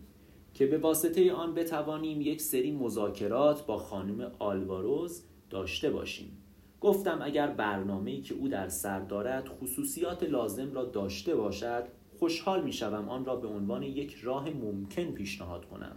[0.54, 6.38] که به واسطه آن بتوانیم یک سری مذاکرات با خانم آلواروز داشته باشیم.
[6.80, 11.84] گفتم اگر برنامه‌ای که او در سر دارد خصوصیات لازم را داشته باشد
[12.18, 15.96] خوشحال می شوم آن را به عنوان یک راه ممکن پیشنهاد کنم.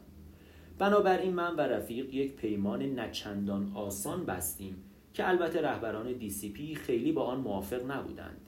[0.78, 4.84] بنابراین من و رفیق یک پیمان نچندان آسان بستیم
[5.14, 8.42] که البته رهبران پی خیلی با آن موافق نبودند.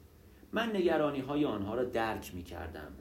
[0.51, 2.91] من نگرانی های آنها را درک می کردم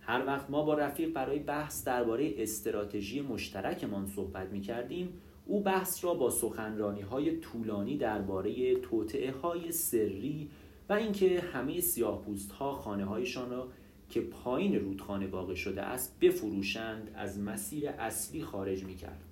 [0.00, 5.12] هر وقت ما با رفیق برای بحث درباره استراتژی مشترکمان صحبت می کردیم
[5.46, 10.50] او بحث را با سخنرانی های طولانی درباره توطعه های سری
[10.88, 12.24] و اینکه همه سیاه
[12.58, 13.68] ها خانه هایشان را
[14.10, 19.24] که پایین رودخانه واقع شده است بفروشند از مسیر اصلی خارج می کرد.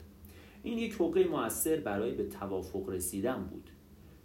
[0.63, 3.71] این یک حقه موثر برای به توافق رسیدن بود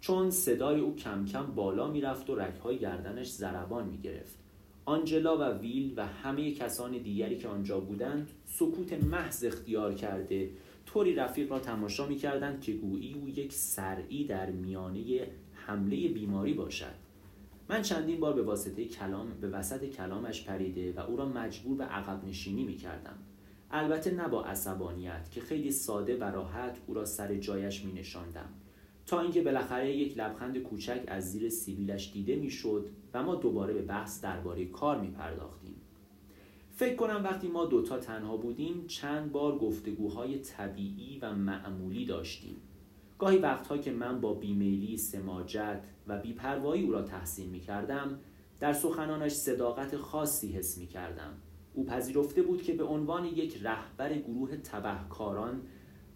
[0.00, 4.38] چون صدای او کم کم بالا می رفت و رکهای گردنش زربان می گرفت.
[4.84, 10.50] آنجلا و ویل و همه کسان دیگری که آنجا بودند سکوت محض اختیار کرده
[10.86, 16.54] طوری رفیق را تماشا می کردند که گویی او یک سرعی در میانه حمله بیماری
[16.54, 17.01] باشد
[17.72, 21.84] من چندین بار به واسطه کلام به وسط کلامش پریده و او را مجبور به
[21.84, 23.18] عقب نشینی می کردم.
[23.70, 28.48] البته نه با عصبانیت که خیلی ساده و راحت او را سر جایش می نشاندم.
[29.06, 33.82] تا اینکه بالاخره یک لبخند کوچک از زیر سیبیلش دیده می‌شد و ما دوباره به
[33.82, 35.76] بحث درباره کار می پرداختیم.
[36.70, 42.56] فکر کنم وقتی ما دوتا تنها بودیم چند بار گفتگوهای طبیعی و معمولی داشتیم
[43.22, 48.18] گاهی وقتها که من با بیمیلی، سماجت و بیپروایی او را تحسین می کردم
[48.60, 51.32] در سخنانش صداقت خاصی حس می کردم
[51.74, 55.62] او پذیرفته بود که به عنوان یک رهبر گروه تبهکاران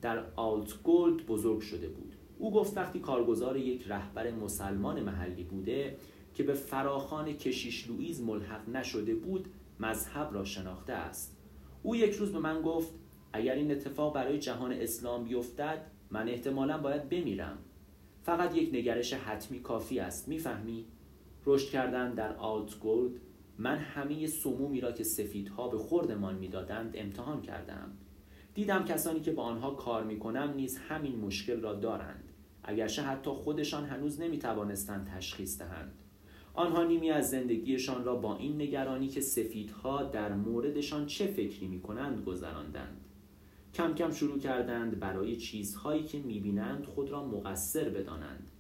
[0.03, 2.15] در آلت گولد بزرگ شده بود.
[2.39, 5.97] او گفت وقتی کارگزار یک رهبر مسلمان محلی بوده
[6.35, 9.49] که به فراخان کشیش لوئیز ملحق نشده بود
[9.81, 11.37] مذهب را شناخته است.
[11.83, 12.93] او یک روز به من گفت
[13.33, 17.59] اگر این اتفاق برای جهان اسلام بیفتد من احتمالا باید بمیرم.
[18.23, 20.87] فقط یک نگرش حتمی کافی است می‌فهمی؟
[21.47, 23.13] رشد کردن در آلت گولد
[23.59, 27.93] من همه سمومی را که سفیدها به خوردمان می‌دادند امتحان کردم.
[28.55, 32.33] دیدم کسانی که با آنها کار می‌کنم نیز همین مشکل را دارند.
[32.65, 35.93] اگرچه حتی خودشان هنوز نمی‌توانستند تشخیص دهند.
[36.55, 42.25] آنها نیمی از زندگیشان را با این نگرانی که سفیدها در موردشان چه فکری می‌کنند
[42.25, 43.01] گذراندند.
[43.77, 48.51] کم کم شروع کردند برای چیزهایی که می‌بینند خود را مقصر بدانند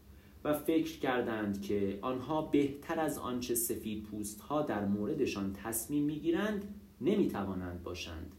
[0.44, 6.74] و فکر کردند که آنها بهتر از آنچه سفید پوست ها در موردشان تصمیم می‌گیرند
[7.00, 8.33] نمی‌توانند باشند.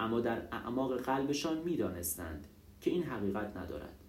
[0.00, 2.46] اما در اعماق قلبشان می‌دانستند
[2.80, 4.04] که این حقیقت ندارد.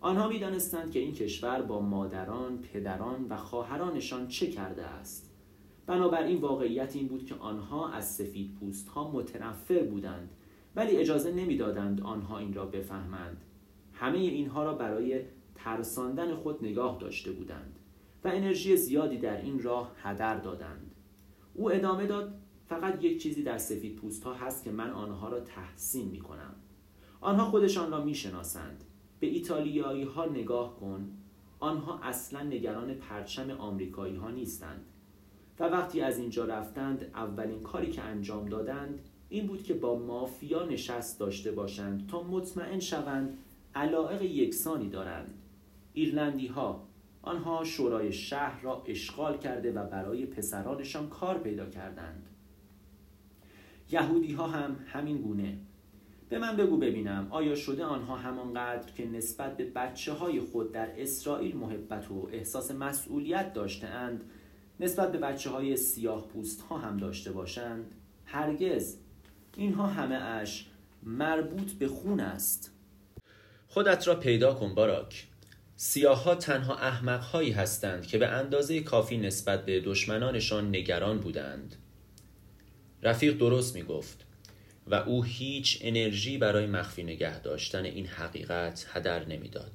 [0.00, 5.30] آنها می‌دانستند که این کشور با مادران، پدران و خواهرانشان چه کرده است.
[5.86, 10.30] بنابراین واقعیت این بود که آنها از سفید پوست ها متنفر بودند
[10.78, 13.44] ولی اجازه نمی‌دادند آنها این را بفهمند.
[13.92, 15.20] همه اینها را برای
[15.54, 17.78] ترساندن خود نگاه داشته بودند
[18.24, 20.94] و انرژی زیادی در این راه هدر دادند.
[21.54, 22.34] او ادامه داد
[22.68, 26.54] فقط یک چیزی در سفید پوست ها هست که من آنها را تحسین می کنم
[27.20, 28.84] آنها خودشان را می شناسند
[29.20, 31.10] به ایتالیایی ها نگاه کن.
[31.58, 34.86] آنها اصلا نگران پرچم آمریکایی ها نیستند.
[35.60, 40.64] و وقتی از اینجا رفتند اولین کاری که انجام دادند این بود که با مافیا
[40.64, 43.38] نشست داشته باشند تا مطمئن شوند
[43.74, 45.34] علائق یکسانی دارند.
[45.92, 46.88] ایرلندی ها
[47.22, 52.26] آنها شورای شهر را اشغال کرده و برای پسرانشان کار پیدا کردند.
[53.90, 55.58] یهودی ها هم همین گونه.
[56.28, 61.00] به من بگو ببینم آیا شده آنها همانقدر که نسبت به بچه های خود در
[61.00, 64.30] اسرائیل محبت و احساس مسئولیت داشته اند
[64.80, 68.96] نسبت به بچه های سیاه پوست ها هم داشته باشند؟ هرگز.
[69.58, 70.66] اینها همه اش
[71.02, 72.72] مربوط به خون است.
[73.68, 75.26] خودت را پیدا کن باراک.
[75.76, 81.76] سیاه ها تنها احمق هایی هستند که به اندازه کافی نسبت به دشمنانشان نگران بودند.
[83.02, 84.24] رفیق درست می گفت
[84.86, 89.72] و او هیچ انرژی برای مخفی نگه داشتن این حقیقت هدر نمی‌داد.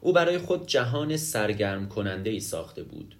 [0.00, 3.14] او برای خود جهان سرگرم کننده ای ساخته بود.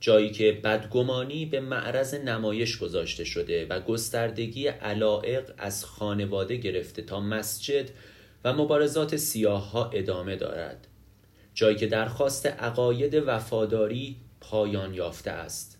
[0.00, 7.20] جایی که بدگمانی به معرض نمایش گذاشته شده و گستردگی علائق از خانواده گرفته تا
[7.20, 7.90] مسجد
[8.44, 10.86] و مبارزات سیاه ها ادامه دارد.
[11.54, 15.78] جایی که درخواست عقاید وفاداری پایان یافته است.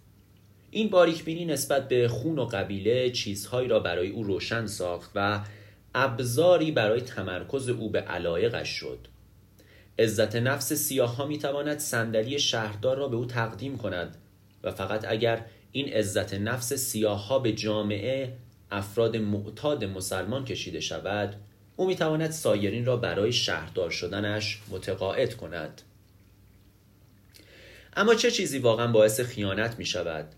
[0.70, 5.44] این باریک بینی نسبت به خون و قبیله چیزهایی را برای او روشن ساخت و
[5.94, 8.98] ابزاری برای تمرکز او به علایقش شد.
[9.98, 14.16] عزت نفس سیاه ها می تواند صندلی شهردار را به او تقدیم کند
[14.64, 18.32] و فقط اگر این عزت نفس سیاه ها به جامعه
[18.70, 21.34] افراد معتاد مسلمان کشیده شود
[21.76, 25.82] او می تواند سایرین را برای شهردار شدنش متقاعد کند
[27.96, 30.32] اما چه چیزی واقعا باعث خیانت می شود؟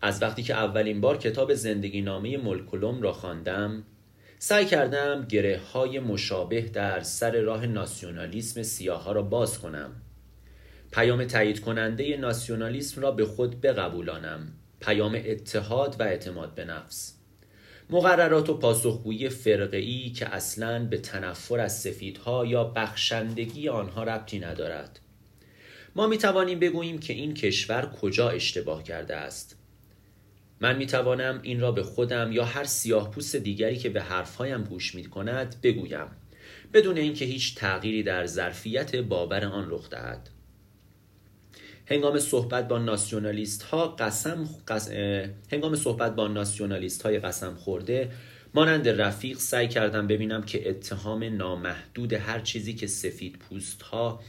[0.00, 3.84] از وقتی که اولین بار کتاب زندگی نامه ملکلوم را خواندم
[4.46, 9.90] سعی کردم گره های مشابه در سر راه ناسیونالیسم سیاه ها را باز کنم.
[10.92, 14.52] پیام تایید کننده ناسیونالیسم را به خود بقبولانم.
[14.80, 17.14] پیام اتحاد و اعتماد به نفس.
[17.90, 25.00] مقررات و پاسخگویی فرقه‌ای که اصلا به تنفر از سفیدها یا بخشندگی آنها ربطی ندارد.
[25.96, 29.63] ما می توانیم بگوییم که این کشور کجا اشتباه کرده است.
[30.64, 34.64] من می توانم این را به خودم یا هر سیاه پوست دیگری که به حرفهایم
[34.64, 36.06] گوش می کند بگویم
[36.72, 40.30] بدون اینکه هیچ تغییری در ظرفیت باور آن رخ دهد.
[41.86, 44.48] هنگام صحبت با ناسیونالیست ها قسم
[45.52, 48.10] هنگام صحبت با ناسیونالیست های قسم خورده
[48.54, 54.20] مانند رفیق سعی کردم ببینم که اتهام نامحدود هر چیزی که سفید پوست ها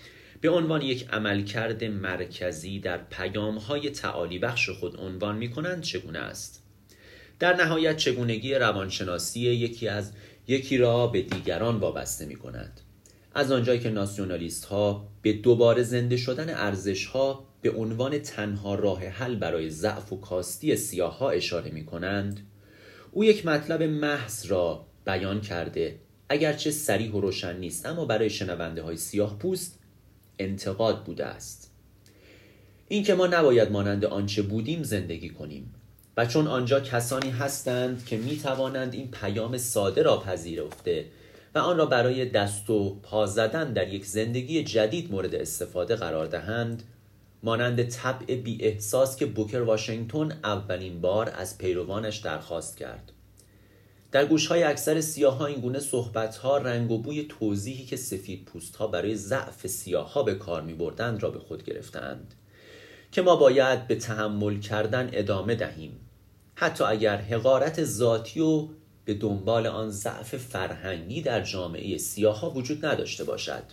[0.46, 6.20] به عنوان یک عملکرد مرکزی در پیام های تعالی بخش خود عنوان می کنند چگونه
[6.20, 6.64] است؟
[7.40, 10.12] در نهایت چگونگی روانشناسی یکی از
[10.48, 12.82] یکی را به دیگران وابسته می کند
[13.36, 19.06] از آنجایی که ناسیونالیست ها به دوباره زنده شدن ارزش ها به عنوان تنها راه
[19.06, 22.48] حل برای ضعف و کاستی سیاه ها اشاره می کنند
[23.12, 28.82] او یک مطلب محض را بیان کرده اگرچه سریح و روشن نیست اما برای شنونده
[28.82, 29.80] های سیاه پوست
[30.40, 31.72] انتقاد بوده است.
[32.88, 35.74] اینکه ما نباید مانند آنچه بودیم زندگی کنیم
[36.18, 41.06] و چون آنجا کسانی هستند که می توانند این پیام ساده را پذیرفته
[41.56, 46.26] و آن را برای دست و پا زدن در یک زندگی جدید مورد استفاده قرار
[46.26, 46.84] دهند
[47.44, 53.12] مانند طبع بی احساس که بوکر واشنگتن اولین بار از پیروانش درخواست کرد.
[54.16, 57.96] در گوش های اکثر سیاه ها این گونه صحبت ها رنگ و بوی توضیحی که
[57.96, 62.34] سفید پوست ها برای ضعف سیاه ها به کار می بردند را به خود گرفتند
[63.12, 66.00] که ما باید به تحمل کردن ادامه دهیم.
[66.56, 68.68] حتی اگر حقارت ذاتی و
[69.06, 73.64] به دنبال آن ضعف فرهنگی در جامعه سیاه ها وجود نداشته باشد.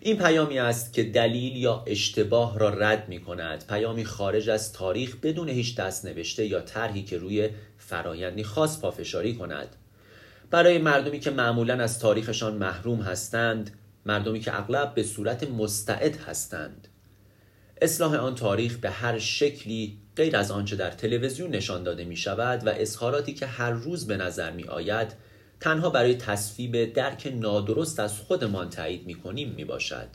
[0.00, 5.16] این پیامی است که دلیل یا اشتباه را رد می کند پیامی خارج از تاریخ
[5.16, 7.50] بدون هیچ دست نوشته یا طرحی که روی
[7.88, 9.76] فرایندی خاص پافشاری کند
[10.50, 13.70] برای مردمی که معمولا از تاریخشان محروم هستند
[14.06, 16.88] مردمی که اغلب به صورت مستعد هستند
[17.82, 22.66] اصلاح آن تاریخ به هر شکلی غیر از آنچه در تلویزیون نشان داده می شود
[22.66, 25.14] و اظهاراتی که هر روز به نظر می آید
[25.60, 30.08] تنها برای تصویب درک نادرست از خودمان تایید می کنیم می باشد.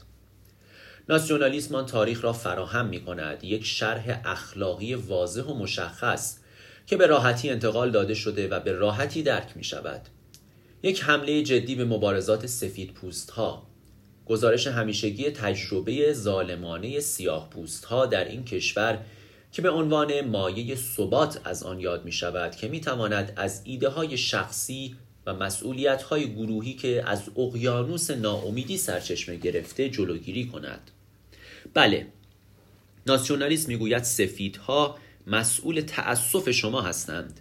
[1.09, 6.37] ناسیونالیسم آن تاریخ را فراهم می کند یک شرح اخلاقی واضح و مشخص
[6.87, 10.01] که به راحتی انتقال داده شده و به راحتی درک می شود.
[10.83, 13.67] یک حمله جدی به مبارزات سفید پوست ها
[14.25, 18.99] گزارش همیشگی تجربه ظالمانه سیاه پوست ها در این کشور
[19.51, 23.89] که به عنوان مایه ثبات از آن یاد می شود که می تواند از ایده
[23.89, 30.91] های شخصی و مسئولیت های گروهی که از اقیانوس ناامیدی سرچشمه گرفته جلوگیری کند
[31.73, 32.07] بله
[33.07, 34.97] ناسیونالیسم می‌گوید سفیدها
[35.27, 37.39] مسئول تأسف شما هستند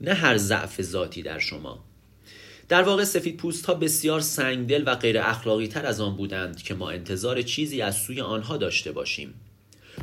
[0.00, 1.84] نه هر ضعف ذاتی در شما.
[2.68, 6.74] در واقع سفید پوست ها بسیار سنگدل و غیر اخلاقی تر از آن بودند که
[6.74, 9.34] ما انتظار چیزی از سوی آنها داشته باشیم.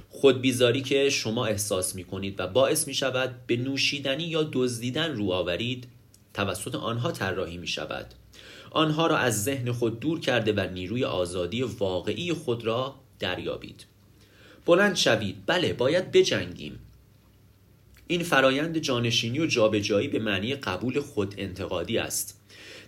[0.09, 5.31] خودبیزاری که شما احساس می کنید و باعث می شود به نوشیدنی یا دزدیدن رو
[5.31, 5.87] آورید
[6.33, 8.13] توسط آنها طراحی می شود
[8.71, 13.85] آنها را از ذهن خود دور کرده و نیروی آزادی واقعی خود را دریابید.
[14.65, 15.35] بلند شوید.
[15.45, 16.79] بله باید بجنگیم.
[18.07, 22.39] این فرایند جانشینی و جابجایی به معنی قبول خود انتقادی است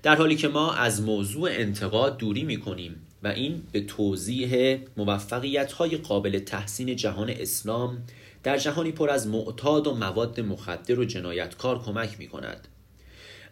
[0.04, 5.72] در حالی که ما از موضوع انتقاد دوری می کنیم و این به توضیح موفقیت
[5.72, 8.04] های قابل تحسین جهان اسلام
[8.44, 12.68] در جهانی پر از معتاد و مواد مخدر و جنایتکار کمک می کند.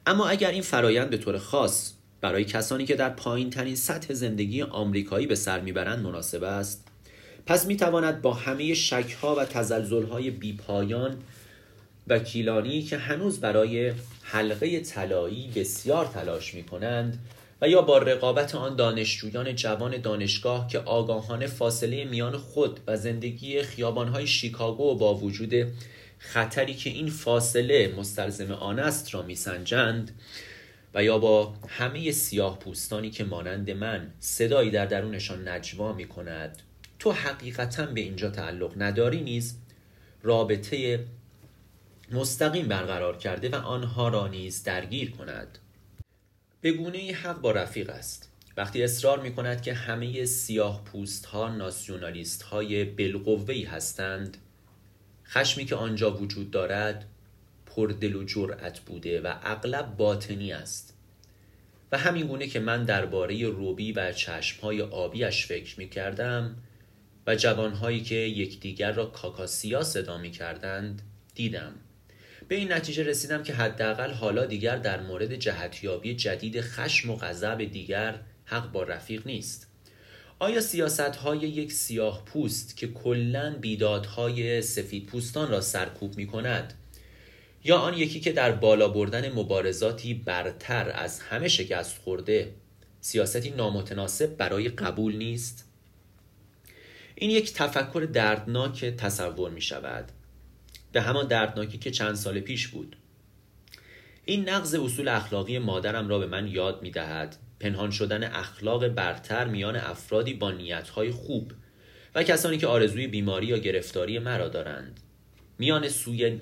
[0.05, 4.61] اما اگر این فرایند به طور خاص برای کسانی که در پایین ترین سطح زندگی
[4.61, 6.87] آمریکایی به سر می‌برند مناسب است
[7.45, 10.31] پس می تواند با همه شک ها و تزلزل های
[12.07, 17.19] بی پایان وکیلانی که هنوز برای حلقه طلایی بسیار تلاش می کنند
[17.61, 23.61] و یا با رقابت آن دانشجویان جوان دانشگاه که آگاهانه فاصله میان خود و زندگی
[23.61, 25.53] خیابانهای شیکاگو و با وجود
[26.17, 30.11] خطری که این فاصله مستلزم آن است را میسنجند
[30.93, 36.57] و یا با همه سیاه پوستانی که مانند من صدایی در درونشان نجوا می کند
[36.99, 39.57] تو حقیقتا به اینجا تعلق نداری نیز؟
[40.23, 40.99] رابطه
[42.11, 45.57] مستقیم برقرار کرده و آنها را نیز درگیر کند.
[46.61, 48.31] به گونه حق با رفیق است.
[48.57, 54.37] وقتی اصرار می کند که همه سیاه پوست ها ناسیونالیست های بلقوهی هستند
[55.27, 57.05] خشمی که آنجا وجود دارد
[57.65, 60.97] پردل و جرأت بوده و اغلب باطنی است.
[61.91, 66.55] و همین گونه که من درباره روبی و چشمهای آبیش فکر می کردم
[67.27, 71.01] و جوانهایی که یکدیگر را کاکاسیا صدا می کردند
[71.35, 71.73] دیدم.
[72.47, 77.63] به این نتیجه رسیدم که حداقل حالا دیگر در مورد جهتیابی جدید خشم و غضب
[77.63, 79.67] دیگر حق با رفیق نیست.
[80.39, 86.73] آیا سیاست های یک سیاه پوست که کلا بیدادهای سفید پوستان را سرکوب می کند
[87.63, 92.53] یا آن یکی که در بالا بردن مبارزاتی برتر از همه شکست خورده
[93.01, 95.65] سیاستی نامتناسب برای قبول نیست؟
[97.15, 100.11] این یک تفکر دردناک تصور می شود
[100.95, 102.95] به همان دردناکی که چند سال پیش بود.
[104.25, 109.47] این نقض اصول اخلاقی مادرم را به من یاد می دهد پنهان شدن اخلاق برتر
[109.47, 111.51] میان افرادی با نیتهای خوب
[112.15, 114.99] و کسانی که آرزوی بیماری یا گرفتاری مرا دارند.
[115.59, 115.89] میان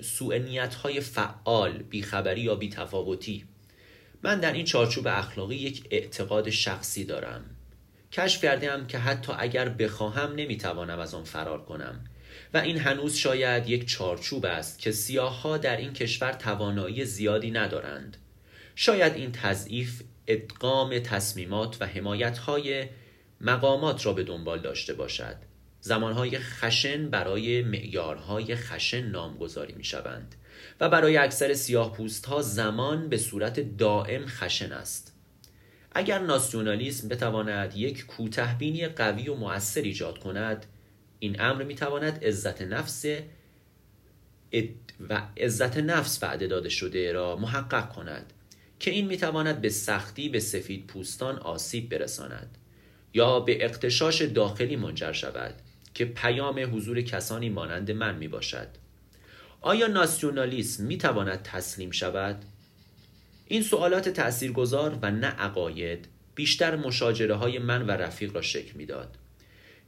[0.02, 3.44] سوء نیتهای فعال بیخبری یا بیتفاوتی.
[4.22, 7.44] من در این چارچوب اخلاقی یک اعتقاد شخصی دارم.
[8.12, 12.04] کشف کردم که حتی اگر بخواهم نمی‌توانم از آن فرار کنم.
[12.54, 18.16] و این هنوز شاید یک چارچوب است که سیاهها در این کشور توانایی زیادی ندارند.
[18.74, 22.86] شاید این تضعیف ادغام تصمیمات و حمایتهای
[23.40, 25.36] مقامات را به دنبال داشته باشد.
[25.80, 30.34] زمانهای خشن برای معیارهای خشن نامگذاری می شوند
[30.80, 35.14] و برای اکثر سیاه پوست ها زمان به صورت دائم خشن است.
[35.92, 40.66] اگر ناسیونالیسم بتواند یک کوتهبینی قوی و مؤثر ایجاد کند
[41.24, 43.04] این امر می تواند عزت نفس
[45.08, 48.32] و عزت نفس وعده داده شده را محقق کند
[48.78, 52.58] که این می تواند به سختی به سفید پوستان آسیب برساند
[53.14, 55.54] یا به اقتشاش داخلی منجر شود
[55.94, 58.68] که پیام حضور کسانی مانند من می باشد
[59.60, 62.44] آیا ناسیونالیسم می تواند تسلیم شود؟
[63.46, 69.18] این سوالات تأثیرگذار و نه عقاید بیشتر مشاجره های من و رفیق را شکل می‌داد.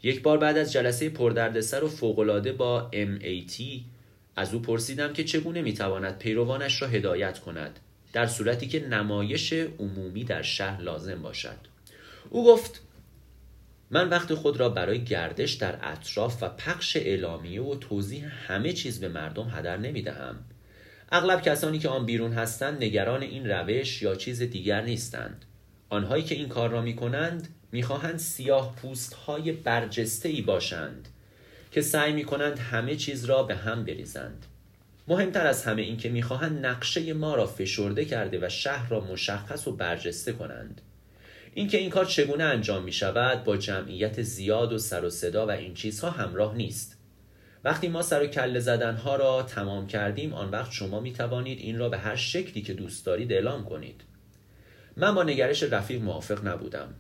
[0.07, 3.63] یک بار بعد از جلسه پردردسر و فوقالعاده با MAT
[4.37, 7.81] از او پرسیدم که چگونه می‌تواند پیروانش را هدایت کند
[8.13, 11.57] در صورتی که نمایش عمومی در شهر لازم باشد
[12.31, 12.83] او گفت
[13.91, 19.01] من وقت خود را برای گردش در اطراف و پخش اعلامیه و توضیح همه چیز
[19.01, 20.37] به مردم هدر نمی دهم.
[21.13, 25.45] اغلب کسانی که آن بیرون هستند نگران این روش یا چیز دیگر نیستند.
[25.89, 31.09] آنهایی که این کار را می کنند می‌خواهند سیاه پوست های برجسته ای باشند
[31.71, 34.47] که سعی می کنند همه چیز را به هم بریزند.
[35.09, 39.69] مهمتر از همه این که می‌خواهند نقشه ما را فشرده کرده و شهر را مشخص
[39.69, 40.81] و برجسته کنند.
[41.55, 45.51] اینکه این کار چگونه انجام می شود با جمعیت زیاد و سر و صدا و
[45.51, 46.97] این چیزها همراه نیست
[47.65, 51.79] وقتی ما سر و کله زدنها را تمام کردیم آن وقت شما می توانید این
[51.79, 54.01] را به هر شکلی که دوست دارید اعلام کنید
[54.97, 56.95] من با نگرش رفیق موافق نبودم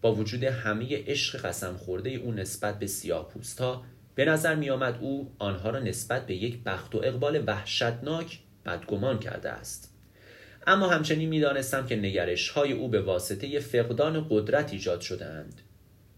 [0.00, 3.84] با وجود همه عشق قسم خورده او نسبت به سیاه پوست ها
[4.14, 9.18] به نظر می آمد او آنها را نسبت به یک بخت و اقبال وحشتناک بدگمان
[9.18, 9.94] کرده است.
[10.66, 15.62] اما همچنین می دانستم که نگرش های او به واسطه فقدان قدرت ایجاد شده اند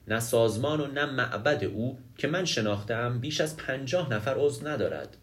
[0.08, 5.16] نه سازمان و نه معبد او که من شناختم بیش از پنجاه نفر عضو ندارد.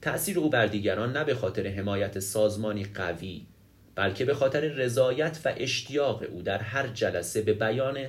[0.00, 3.46] تأثیر او بر دیگران نه به خاطر حمایت سازمانی قوی
[3.94, 8.06] بلکه به خاطر رضایت و اشتیاق او در هر جلسه به بیان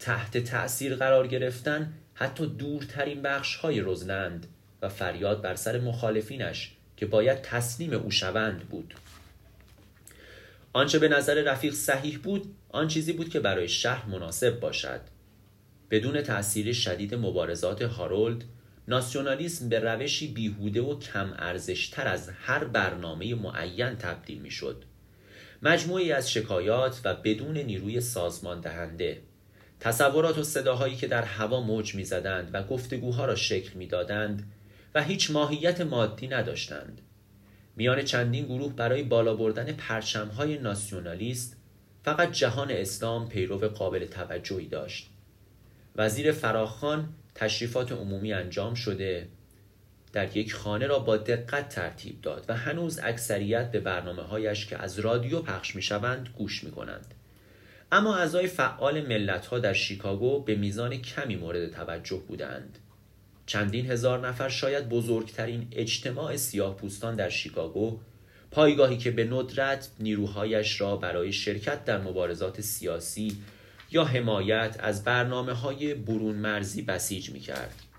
[0.00, 4.46] تحت تأثیر قرار گرفتن حتی دورترین بخش های رزنند
[4.82, 8.94] و فریاد بر سر مخالفینش که باید تسلیم او شوند بود
[10.72, 15.00] آنچه به نظر رفیق صحیح بود آن چیزی بود که برای شهر مناسب باشد
[15.90, 18.44] بدون تأثیر شدید مبارزات هارولد
[18.88, 24.84] ناسیونالیسم به روشی بیهوده و کم ارزشتر از هر برنامه معین تبدیل می شد.
[25.62, 29.22] مجموعی از شکایات و بدون نیروی سازمان دهنده.
[29.80, 34.52] تصورات و صداهایی که در هوا موج می‌زدند و گفتگوها را شکل می‌دادند
[34.94, 37.00] و هیچ ماهیت مادی نداشتند.
[37.76, 41.56] میان چندین گروه برای بالا بردن پرچمهای ناسیونالیست
[42.04, 45.10] فقط جهان اسلام پیرو قابل توجهی داشت.
[45.96, 49.28] وزیر فراخان تشریفات عمومی انجام شده
[50.12, 54.82] در یک خانه را با دقت ترتیب داد و هنوز اکثریت به برنامه هایش که
[54.82, 57.14] از رادیو پخش می شوند گوش می کنند.
[57.92, 62.78] اما اعضای فعال ملت ها در شیکاگو به میزان کمی مورد توجه بودند.
[63.46, 68.00] چندین هزار نفر شاید بزرگترین اجتماع سیاه پوستان در شیکاگو
[68.50, 73.42] پایگاهی که به ندرت نیروهایش را برای شرکت در مبارزات سیاسی
[73.90, 77.89] یا حمایت از برنامه های برون مرزی بسیج می کرد.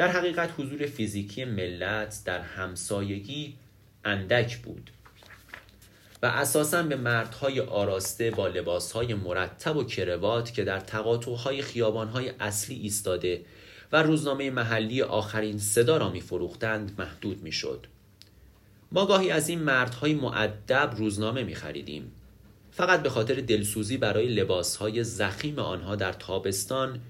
[0.00, 3.54] در حقیقت حضور فیزیکی ملت در همسایگی
[4.04, 4.90] اندک بود
[6.22, 12.76] و اساسا به مردهای آراسته با لباسهای مرتب و کروات که در تقاطعهای خیابانهای اصلی
[12.76, 13.44] ایستاده
[13.92, 17.86] و روزنامه محلی آخرین صدا را میفروختند محدود می‌شد.
[18.92, 22.12] ما گاهی از این مردهای معدب روزنامه می خریدیم.
[22.70, 27.00] فقط به خاطر دلسوزی برای لباسهای زخیم آنها در تابستان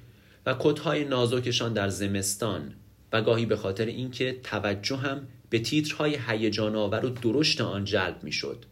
[0.47, 2.74] و کتهای نازکشان در زمستان
[3.13, 8.25] و گاهی به خاطر اینکه توجه هم به تیترهای هیجان آور و درشت آن جلب
[8.25, 8.65] می‌شد.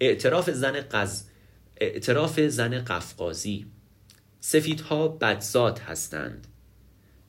[0.00, 1.24] اعتراف زن قز...
[1.76, 3.66] اعتراف زن قفقازی.
[4.40, 6.46] سفیدها بدزاد هستند.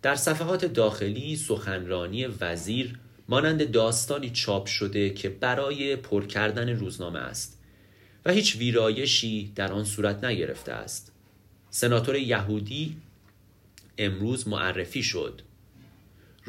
[0.01, 7.59] در صفحات داخلی سخنرانی وزیر مانند داستانی چاپ شده که برای پر کردن روزنامه است
[8.25, 11.11] و هیچ ویرایشی در آن صورت نگرفته است.
[11.69, 12.97] سناتور یهودی
[13.97, 15.41] امروز معرفی شد.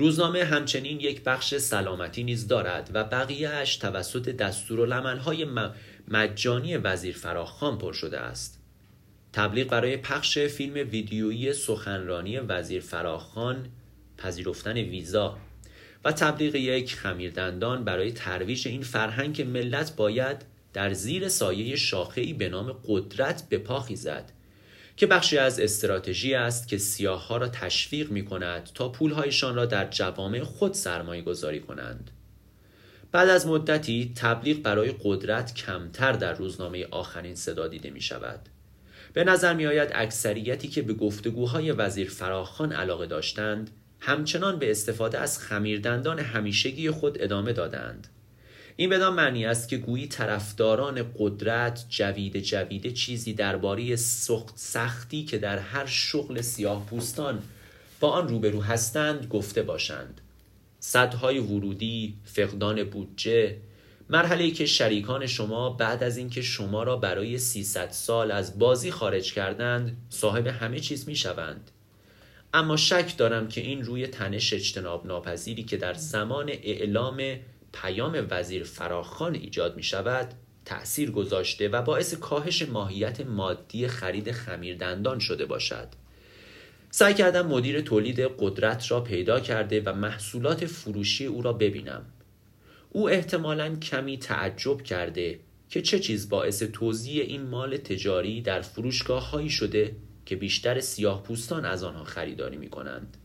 [0.01, 5.47] روزنامه همچنین یک بخش سلامتی نیز دارد و بقیهش توسط دستور و های
[6.09, 8.61] مجانی وزیر فراخان پر شده است.
[9.33, 13.69] تبلیغ برای پخش فیلم ویدیویی سخنرانی وزیر فراخان
[14.19, 15.39] پذیرفتن ویزا
[16.05, 22.49] و تبلیغ یک خمیردندان برای ترویج این فرهنگ ملت باید در زیر سایه شاخه‌ای به
[22.49, 24.33] نام قدرت به پا خیزد.
[25.01, 29.67] که بخشی از استراتژی است که سیاه ها را تشویق می کند تا پولهایشان را
[29.67, 32.11] در جوامع خود سرمایه گذاری کنند.
[33.13, 38.41] بعد از مدتی تبلیغ برای قدرت کمتر در روزنامه آخرین صدا دیده می شود.
[39.13, 43.71] به نظر می آید اکثریتی که به گفتگوهای وزیر فراخان علاقه داشتند
[44.01, 48.09] همچنان به استفاده از خمیردندان همیشگی خود ادامه دادند.
[48.81, 55.39] این بدان معنی است که گویی طرفداران قدرت جوید جویده چیزی درباره سخت سختی که
[55.39, 57.43] در هر شغل سیاه پوستان
[58.01, 60.21] با آن روبرو هستند گفته باشند
[60.79, 63.57] صدهای ورودی فقدان بودجه
[64.11, 69.33] مرحله که شریکان شما بعد از اینکه شما را برای 300 سال از بازی خارج
[69.33, 71.71] کردند صاحب همه چیز می شوند.
[72.55, 77.21] اما شک دارم که این روی تنش اجتناب ناپذیری که در زمان اعلام
[77.73, 85.19] پیام وزیر فراخان ایجاد می شود تأثیر گذاشته و باعث کاهش ماهیت مادی خرید خمیردندان
[85.19, 85.89] شده باشد
[86.91, 92.05] سعی کردم مدیر تولید قدرت را پیدا کرده و محصولات فروشی او را ببینم
[92.91, 99.31] او احتمالا کمی تعجب کرده که چه چیز باعث توضیح این مال تجاری در فروشگاه
[99.31, 99.97] هایی شده
[100.27, 103.17] که بیشتر سیاه پوستان از آنها خریداری می کنند.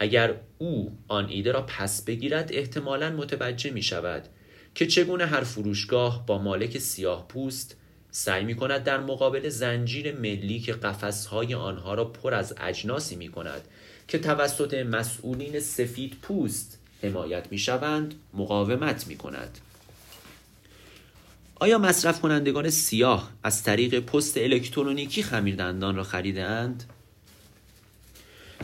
[0.00, 4.28] اگر او آن ایده را پس بگیرد احتمالا متوجه می شود
[4.74, 7.76] که چگونه هر فروشگاه با مالک سیاه پوست
[8.10, 13.28] سعی می کند در مقابل زنجیر ملی که قفسهای آنها را پر از اجناسی می
[13.28, 13.60] کند
[14.08, 19.58] که توسط مسئولین سفید پوست حمایت می شوند مقاومت می کند
[21.60, 26.84] آیا مصرف کنندگان سیاه از طریق پست الکترونیکی خمیردندان را خریده اند؟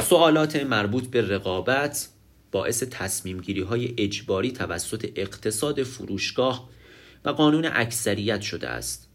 [0.03, 2.09] سوالات مربوط به رقابت
[2.53, 6.69] باعث تصمیم گیری های اجباری توسط اقتصاد فروشگاه
[7.25, 9.09] و قانون اکثریت شده است.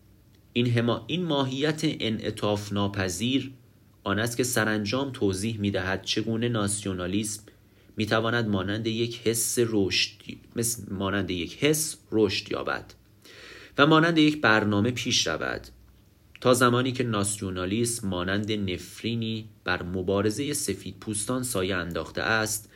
[0.54, 3.52] این, هما این ماهیت انعطاف ناپذیر
[4.04, 7.44] آن است که سرانجام توضیح می دهد چگونه ناسیونالیسم
[7.98, 10.12] می تواند مانند یک حس رشد
[10.92, 12.94] مانند یک حس رشد یابد
[13.78, 15.68] و مانند یک برنامه پیش رود.
[16.42, 22.70] تا زمانی که ناسیونالیسم مانند نفرینی بر مبارزه سفید پوستان سایه انداخته است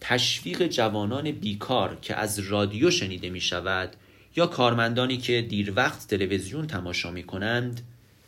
[0.00, 3.96] تشویق جوانان بیکار که از رادیو شنیده می شود
[4.36, 7.80] یا کارمندانی که دیر وقت تلویزیون تماشا می کنند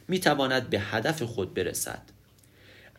[0.08, 2.02] می تواند به هدف خود برسد.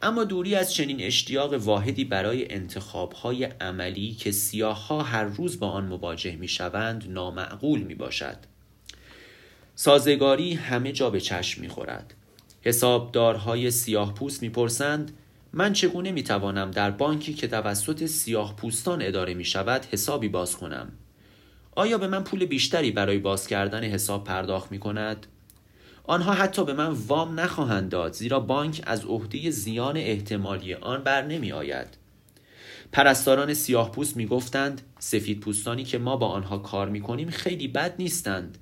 [0.02, 5.70] اما دوری از چنین اشتیاق واحدی برای انتخابهای عملی که سیاه ها هر روز با
[5.70, 8.51] آن مواجه می شوند نامعقول می باشد
[9.76, 12.14] سازگاری همه جا به چشم می خورد
[12.62, 15.12] حسابدارهای سیاه پوست می پرسند
[15.54, 20.58] من چگونه می توانم در بانکی که توسط سیاه پوستان اداره می شود حسابی باز
[20.58, 20.92] کنم
[21.76, 25.28] آیا به من پول بیشتری برای باز کردن حساب پرداخت می کند؟
[26.04, 31.26] آنها حتی به من وام نخواهند داد زیرا بانک از عهده زیان احتمالی آن بر
[31.26, 31.88] نمی آید.
[32.92, 37.68] پرستاران سیاه پوست می گفتند سفید پوستانی که ما با آنها کار می کنیم خیلی
[37.68, 38.58] بد نیستند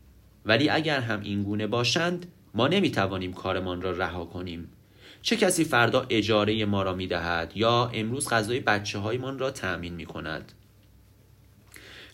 [0.50, 4.70] ولی اگر هم این گونه باشند ما نمی توانیم کارمان را رها کنیم.
[5.22, 9.94] چه کسی فردا اجاره ما را می دهد یا امروز غذای بچه هایمان را تأمین
[9.94, 10.52] می کند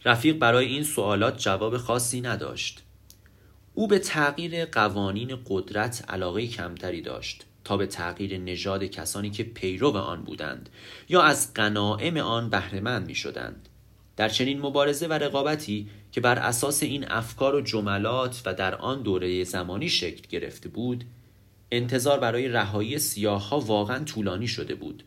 [0.05, 2.83] رفیق برای این سوالات جواب خاصی نداشت.
[3.73, 9.97] او به تغییر قوانین قدرت علاقه کمتری داشت تا به تغییر نژاد کسانی که پیرو
[9.97, 10.69] آن بودند
[11.09, 13.69] یا از غنائم آن بهرهمند می شدند.
[14.17, 19.01] در چنین مبارزه و رقابتی که بر اساس این افکار و جملات و در آن
[19.01, 21.03] دوره زمانی شکل گرفته بود
[21.71, 25.03] انتظار برای رهایی سیاه ها واقعا طولانی شده بود.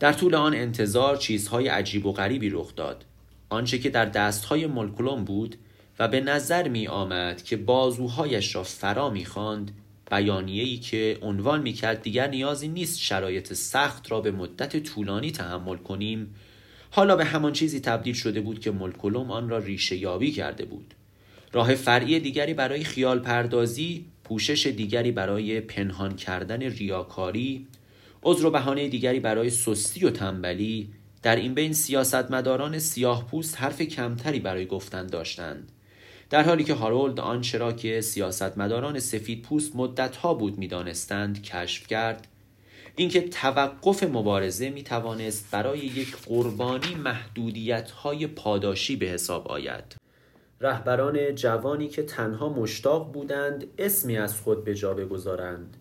[0.00, 3.04] در طول آن انتظار چیزهای عجیب و غریبی رخ داد.
[3.48, 5.56] آنچه که در دستهای ملکلوم بود
[5.98, 9.70] و به نظر می آمد که بازوهایش را فرا می خواند
[10.10, 15.76] بیانیه‌ای که عنوان می کرد دیگر نیازی نیست شرایط سخت را به مدت طولانی تحمل
[15.76, 16.34] کنیم
[16.96, 20.94] حالا به همان چیزی تبدیل شده بود که ملکلوم آن را ریشه یابی کرده بود.
[21.52, 27.66] راه فرعی دیگری برای خیال پردازی پوشش دیگری برای پنهان کردن ریاکاری
[28.22, 30.88] عذر و بهانه دیگری برای سستی و تنبلی
[31.22, 35.72] در این بین سیاستمداران سیاه پوست حرف کمتری برای گفتن داشتند.
[36.30, 42.28] در حالی که هارولد آنچه را که سیاستمداران سفید پوست مدتها بود می‌دانستند کشف کرد
[42.96, 49.96] اینکه توقف مبارزه می توانست برای یک قربانی محدودیت های پاداشی به حساب آید.
[50.60, 55.76] رهبران جوانی که تنها مشتاق بودند اسمی از خود به جا بگذارند.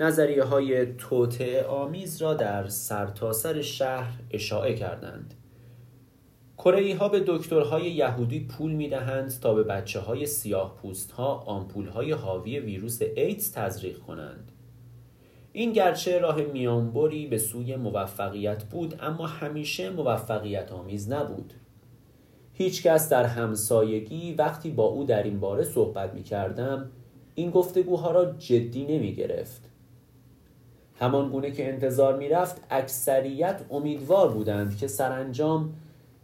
[0.00, 5.34] نظریه های توطعه آمیز را در سرتاسر سر شهر اشاعه کردند.
[6.58, 11.34] کره ها به دکترهای یهودی پول می دهند تا به بچه های سیاه پوست ها
[11.34, 14.52] آمپول های حاوی ویروس ایدز تزریق کنند.
[15.56, 21.54] این گرچه راه میانبری به سوی موفقیت بود اما همیشه موفقیت آمیز نبود.
[22.52, 26.90] هیچ کس در همسایگی وقتی با او در این باره صحبت می کردم
[27.34, 29.70] این گفتگوها را جدی نمی گرفت
[30.94, 35.74] همان گونه که انتظار می رفت اکثریت امیدوار بودند که سرانجام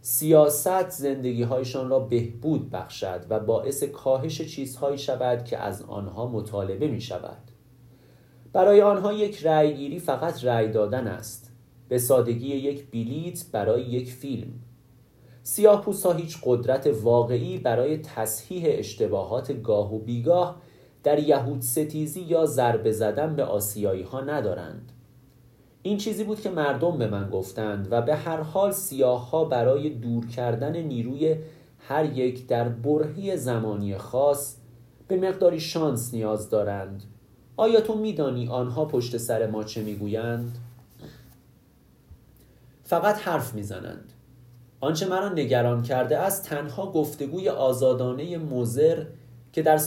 [0.01, 6.87] سیاست زندگی هایشان را بهبود بخشد و باعث کاهش چیزهایی شود که از آنها مطالبه
[6.87, 7.50] می شود
[8.53, 11.51] برای آنها یک رأیگیری فقط رأی دادن است.
[11.89, 14.53] به سادگی یک بلیت برای یک فیلم.
[15.43, 20.61] سیاه ها هیچ قدرت واقعی برای تصحیح اشتباهات گاه و بیگاه
[21.03, 24.91] در یهود ستیزی یا ضربه زدن به آسیایی ها ندارند.
[25.81, 29.89] این چیزی بود که مردم به من گفتند و به هر حال سیاه ها برای
[29.89, 31.35] دور کردن نیروی
[31.79, 34.57] هر یک در برهی زمانی خاص
[35.07, 37.03] به مقداری شانس نیاز دارند.
[37.57, 40.57] آیا تو میدانی آنها پشت سر ما چه می‌گویند؟
[42.83, 44.13] فقط حرف می‌زنند.
[44.79, 49.05] آنچه مرا نگران کرده است تنها گفتگوی آزادانه مزر
[49.53, 49.79] که در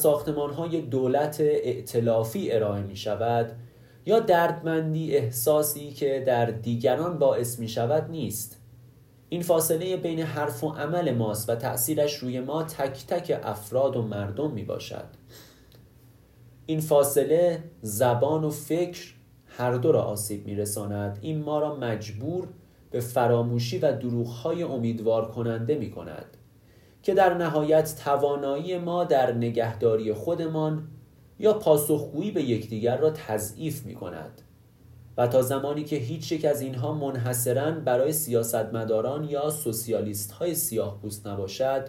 [0.56, 3.52] های دولت ائتلافی ارائه می شود
[4.06, 8.60] یا دردمندی احساسی که در دیگران باعث می شود نیست.
[9.28, 14.02] این فاصله بین حرف و عمل ماست و تأثیرش روی ما تک تک افراد و
[14.02, 15.04] مردم می باشد
[16.66, 19.14] این فاصله زبان و فکر
[19.46, 22.48] هر دو را آسیب می رساند این ما را مجبور
[22.90, 26.36] به فراموشی و دروغهای امیدوار کننده می کند
[27.02, 30.88] که در نهایت توانایی ما در نگهداری خودمان
[31.38, 34.42] یا پاسخگویی به یکدیگر را تضعیف می کند
[35.16, 41.00] و تا زمانی که هیچ یک از اینها منحصرا برای سیاستمداران یا سوسیالیست های سیاه
[41.00, 41.88] پوست نباشد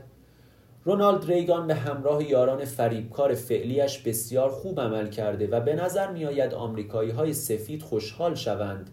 [0.88, 6.26] رونالد ریگان به همراه یاران فریبکار فعلیش بسیار خوب عمل کرده و به نظر می
[6.26, 8.90] آید آمریکایی های سفید خوشحال شوند.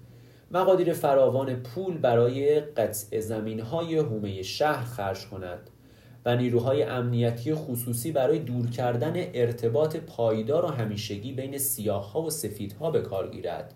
[0.50, 5.70] مقادیر فراوان پول برای قطع زمین های حومه شهر خرج کند
[6.24, 12.30] و نیروهای امنیتی خصوصی برای دور کردن ارتباط پایدار و همیشگی بین سیاه ها و
[12.30, 13.74] سفیدها به کار گیرد.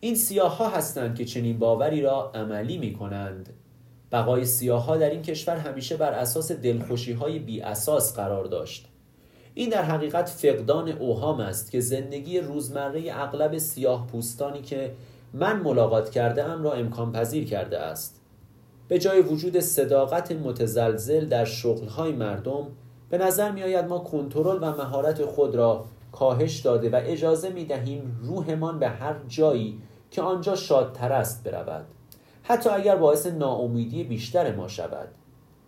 [0.00, 3.52] این سیاه ها هستند که چنین باوری را عملی می کنند
[4.12, 8.88] بقای سیاه ها در این کشور همیشه بر اساس دلخوشی های بی اساس قرار داشت.
[9.54, 14.92] این در حقیقت فقدان اوهام است که زندگی روزمره اغلب سیاه پوستانی که
[15.34, 18.20] من ملاقات کرده ام را امکان پذیر کرده است.
[18.88, 22.66] به جای وجود صداقت متزلزل در شغلهای مردم
[23.10, 27.64] به نظر می آید ما کنترل و مهارت خود را کاهش داده و اجازه می
[27.64, 29.78] دهیم روحمان به هر جایی
[30.10, 31.84] که آنجا شادتر است برود.
[32.42, 35.08] حتی اگر باعث ناامیدی بیشتر ما شود.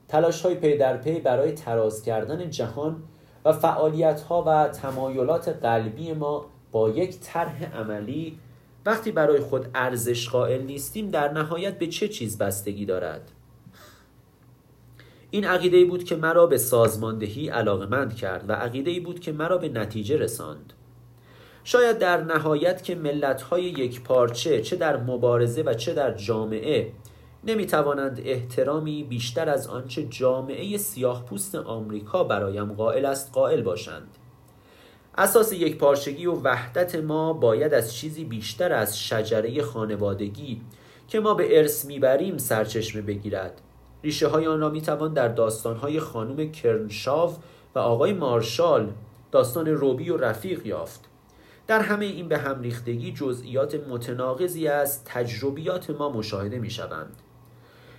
[0.09, 3.03] تلاش های پی در پی برای تراز کردن جهان
[3.45, 8.39] و فعالیت ها و تمایلات قلبی ما با یک طرح عملی
[8.87, 13.31] وقتی برای خود ارزش قائل نیستیم در نهایت به چه چیز بستگی دارد؟
[15.31, 19.69] این عقیده بود که مرا به سازماندهی علاقمند کرد و عقیده بود که مرا به
[19.69, 20.73] نتیجه رساند.
[21.65, 26.93] شاید در نهایت که ملت‌های یک پارچه چه در مبارزه و چه در جامعه
[27.45, 34.09] نمی توانند احترامی بیشتر از آنچه جامعه سیاه پوست آمریکا برایم قائل است قائل باشند.
[35.19, 40.61] اساس یک پارچگی و وحدت ما باید از چیزی بیشتر از شجره خانوادگی
[41.09, 43.61] که ما به ارث می‌بریم سرچشمه بگیرد.
[44.03, 47.33] ریشه های آن را می‌توان در داستان های خانم کرنشاو
[47.75, 48.93] و آقای مارشال
[49.33, 51.14] داستان روبی و رفیق یافت.
[51.67, 57.17] در همه این به هم ریختگی جزئیات متناقضی از تجربیات ما مشاهده می شوند.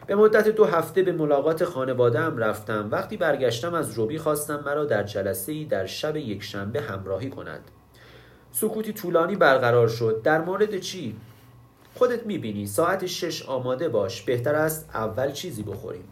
[0.08, 2.88] به مدت دو هفته به ملاقات خانواده هم رفتم.
[2.92, 7.72] وقتی برگشتم از روبی خواستم مرا در جلسه ای در شب یک شنبه همراهی کند.
[8.52, 10.22] سکوتی طولانی برقرار شد.
[10.24, 11.16] در مورد چی؟
[11.96, 12.68] خودت می‌بینی.
[12.68, 14.22] ساعت شش آماده باش.
[14.22, 16.04] بهتر است اول چیزی بخوریم.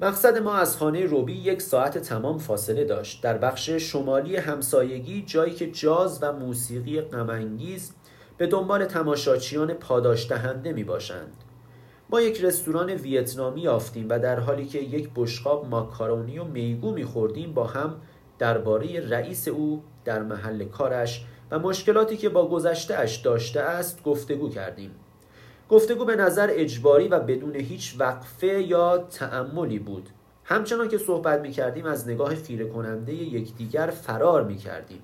[0.00, 3.22] مقصد ما از خانه روبی یک ساعت تمام فاصله داشت.
[3.22, 7.92] در بخش شمالی همسایگی جایی که جاز و موسیقی غمانگیز
[8.36, 11.32] به دنبال تماشاچیان پاداش دهنده می باشند
[12.10, 17.54] ما یک رستوران ویتنامی یافتیم و در حالی که یک بشقاب ماکارونی و میگو میخوردیم
[17.54, 17.94] با هم
[18.38, 24.48] درباره رئیس او در محل کارش و مشکلاتی که با گذشته اش داشته است گفتگو
[24.48, 24.90] کردیم.
[25.68, 30.08] گفتگو به نظر اجباری و بدون هیچ وقفه یا تعملی بود.
[30.44, 35.02] همچنان که صحبت می کردیم از نگاه خیره کننده یکدیگر فرار می کردیم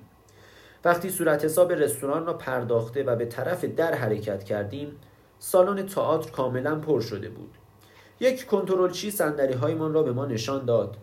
[0.85, 4.95] وقتی صورت حساب رستوران را پرداخته و به طرف در حرکت کردیم
[5.39, 7.57] سالن تئاتر کاملا پر شده بود.
[8.19, 10.97] یک کنترلچی صندلی هایمان را به ما نشان داد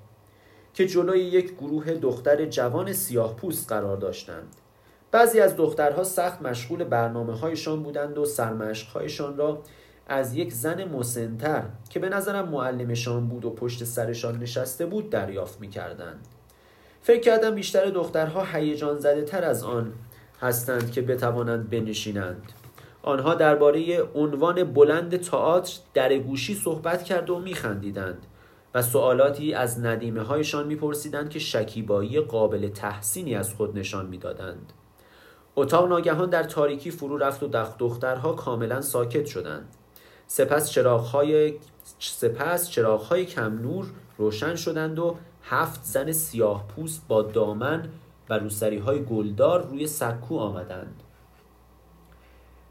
[0.75, 4.57] که جلوی یک گروه دختر جوان سیاه پوست قرار داشتند.
[5.13, 9.63] بعضی از دخترها سخت مشغول برنامه هایشان بودند و سرمشق هایشان را
[10.07, 15.61] از یک زن مسنتر که به نظرم معلمشان بود و پشت سرشان نشسته بود دریافت
[15.61, 16.27] می کردند.
[17.03, 19.93] فکر کردم بیشتر دخترها هیجان زده تر از آن
[20.41, 22.53] هستند که بتوانند بنشینند.
[23.03, 28.27] آنها درباره عنوان بلند تئاتر در گوشی صحبت کرد و میخندیدند
[28.75, 34.73] و سوالاتی از ندیمه هایشان میپرسیدند که شکیبایی قابل تحسینی از خود نشان می‌دادند.
[35.57, 39.69] اتاق ناگهان در تاریکی فرو رفت و دخ دخترها کاملا ساکت شدند.
[40.27, 41.55] سپس چراغهای
[41.99, 43.87] سپس چراغهای کم نور
[44.19, 47.89] روشن شدند و هفت زن سیاه پوست با دامن
[48.29, 51.03] و روسری های گلدار روی سکو آمدند.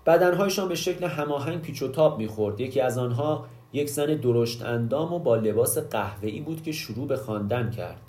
[0.06, 2.60] بدنهایشان به شکل هماهنگ پیچ و تاب می‌خورد.
[2.60, 7.18] یکی از آنها یک زن درشت اندام و با لباس قهوه‌ای بود که شروع به
[7.18, 8.02] خواندن کرد.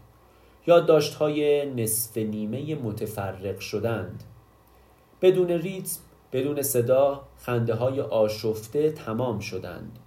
[1.18, 4.24] های نصف نیمه متفرق شدند.
[5.22, 6.00] بدون ریتم
[6.32, 9.98] بدون صدا خنده های آشفته تمام شدند.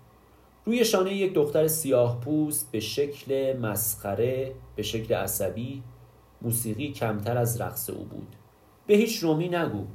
[0.66, 5.84] روی شانه یک دختر سیاه پوست به شکل مسخره به شکل عصبی
[6.42, 8.36] موسیقی کمتر از رقص او بود.
[8.88, 9.86] به هیچ رومی نگو.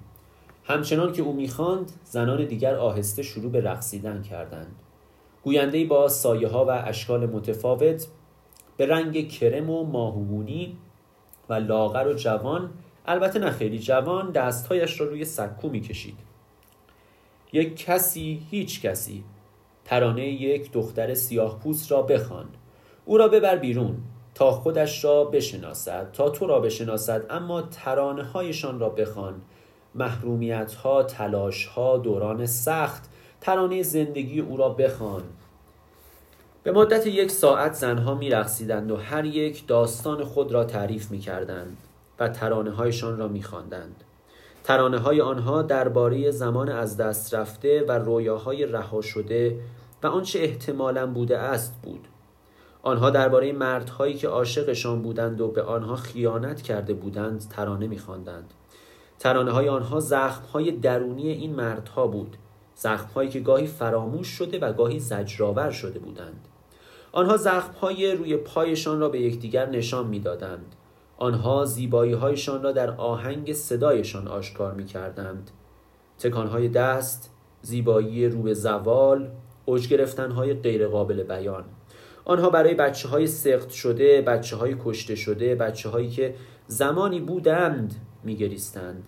[0.64, 4.76] همچنان که او می‌خواند زنان دیگر آهسته شروع به رقصیدن کردند.
[5.42, 8.06] گوینده با سایه ها و اشکال متفاوت
[8.76, 10.76] به رنگ کرم و ماهوگونی
[11.48, 12.70] و لاغر و جوان
[13.08, 16.18] البته نه خیلی جوان دستهایش را روی سکو می‌کشید.
[17.52, 19.24] یک کسی هیچ کسی
[19.84, 22.46] ترانه یک دختر سیاه پوست را بخوان
[23.04, 23.96] او را ببر بیرون
[24.34, 29.34] تا خودش را بشناسد تا تو را بشناسد اما ترانه هایشان را بخوان
[29.94, 33.10] محرومیت ها تلاش ها دوران سخت.
[33.40, 35.22] ترانه زندگی او را بخوان
[36.62, 41.76] به مدت یک ساعت زنها می و هر یک داستان خود را تعریف می کردند
[42.20, 44.04] و ترانه هایشان را می خواندند.
[44.64, 49.60] ترانه های آنها درباره زمان از دست رفته و رویاهای رها شده
[50.02, 52.08] و آنچه احتمالا بوده است بود.
[52.82, 58.54] آنها درباره مردهایی که عاشقشان بودند و به آنها خیانت کرده بودند ترانه میخواندند.
[59.18, 62.36] ترانه های آنها زخم های درونی این مردها بود.
[62.74, 66.48] زخم هایی که گاهی فراموش شده و گاهی زجرآور شده بودند.
[67.12, 70.74] آنها زخم های روی پایشان را به یکدیگر نشان می‌دادند.
[71.18, 75.50] آنها زیبایی هایشان را در آهنگ صدایشان آشکار می کردند
[76.18, 77.30] تکان های دست
[77.62, 79.30] زیبایی رو زوال
[79.64, 81.64] اوج گرفتن های غیر قابل بیان.
[82.24, 86.34] آنها برای بچه های سخت شده بچه های کشته شده بچه هایی که
[86.66, 87.94] زمانی بودند
[88.24, 89.06] میگریستند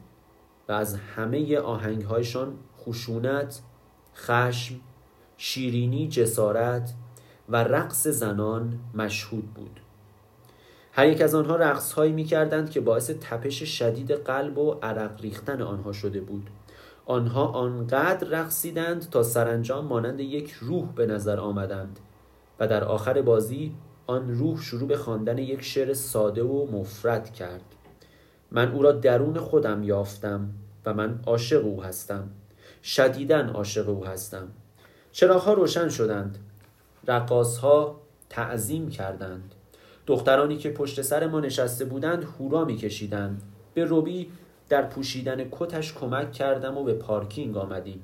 [0.69, 3.61] و از همه آهنگ هایشان خشونت
[4.17, 4.75] خشم
[5.37, 6.95] شیرینی جسارت
[7.49, 9.81] و رقص زنان مشهود بود.
[11.01, 15.21] هر یک از آنها رقص هایی می کردند که باعث تپش شدید قلب و عرق
[15.21, 16.51] ریختن آنها شده بود.
[17.07, 21.99] آنها آنقدر رقصیدند تا سرانجام مانند یک روح به نظر آمدند
[22.59, 23.75] و در آخر بازی
[24.07, 27.65] آن روح شروع به خواندن یک شعر ساده و مفرد کرد.
[28.51, 30.51] من او را درون خودم یافتم
[30.87, 32.31] و من عاشق او هستم.
[32.83, 34.49] شدیدن عاشق او هستم.
[35.13, 36.39] چراغها روشن شدند.
[37.09, 39.55] رقاصها تعظیم کردند.
[40.07, 43.43] دخترانی که پشت سر ما نشسته بودند هورا میکشیدند.
[43.75, 44.31] به روبی
[44.69, 48.03] در پوشیدن کتش کمک کردم و به پارکینگ آمدیم.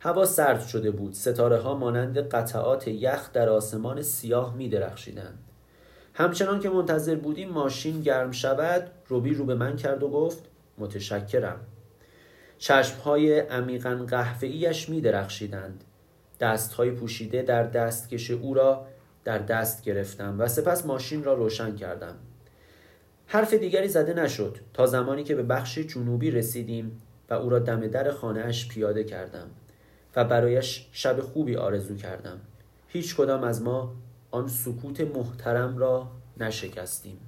[0.00, 1.14] هوا سرد شده بود.
[1.14, 5.38] ستاره ها مانند قطعات یخ در آسمان سیاه می درخشیدند
[6.14, 10.44] همچنان که منتظر بودیم ماشین گرم شود روبی رو به من کرد و گفت
[10.78, 11.60] متشکرم.
[12.58, 15.84] چشمهای عمیقا قهوه‌ایش می درخشیدند
[16.40, 18.86] دستهای پوشیده در دستکش او را
[19.24, 22.14] در دست گرفتم و سپس ماشین را روشن کردم.
[23.26, 27.86] حرف دیگری زده نشد تا زمانی که به بخش جنوبی رسیدیم و او را دم
[27.86, 29.50] در خانهاش پیاده کردم
[30.16, 32.40] و برایش شب خوبی آرزو کردم.
[32.88, 33.94] هیچ کدام از ما
[34.30, 36.08] آن سکوت محترم را
[36.40, 37.27] نشکستیم.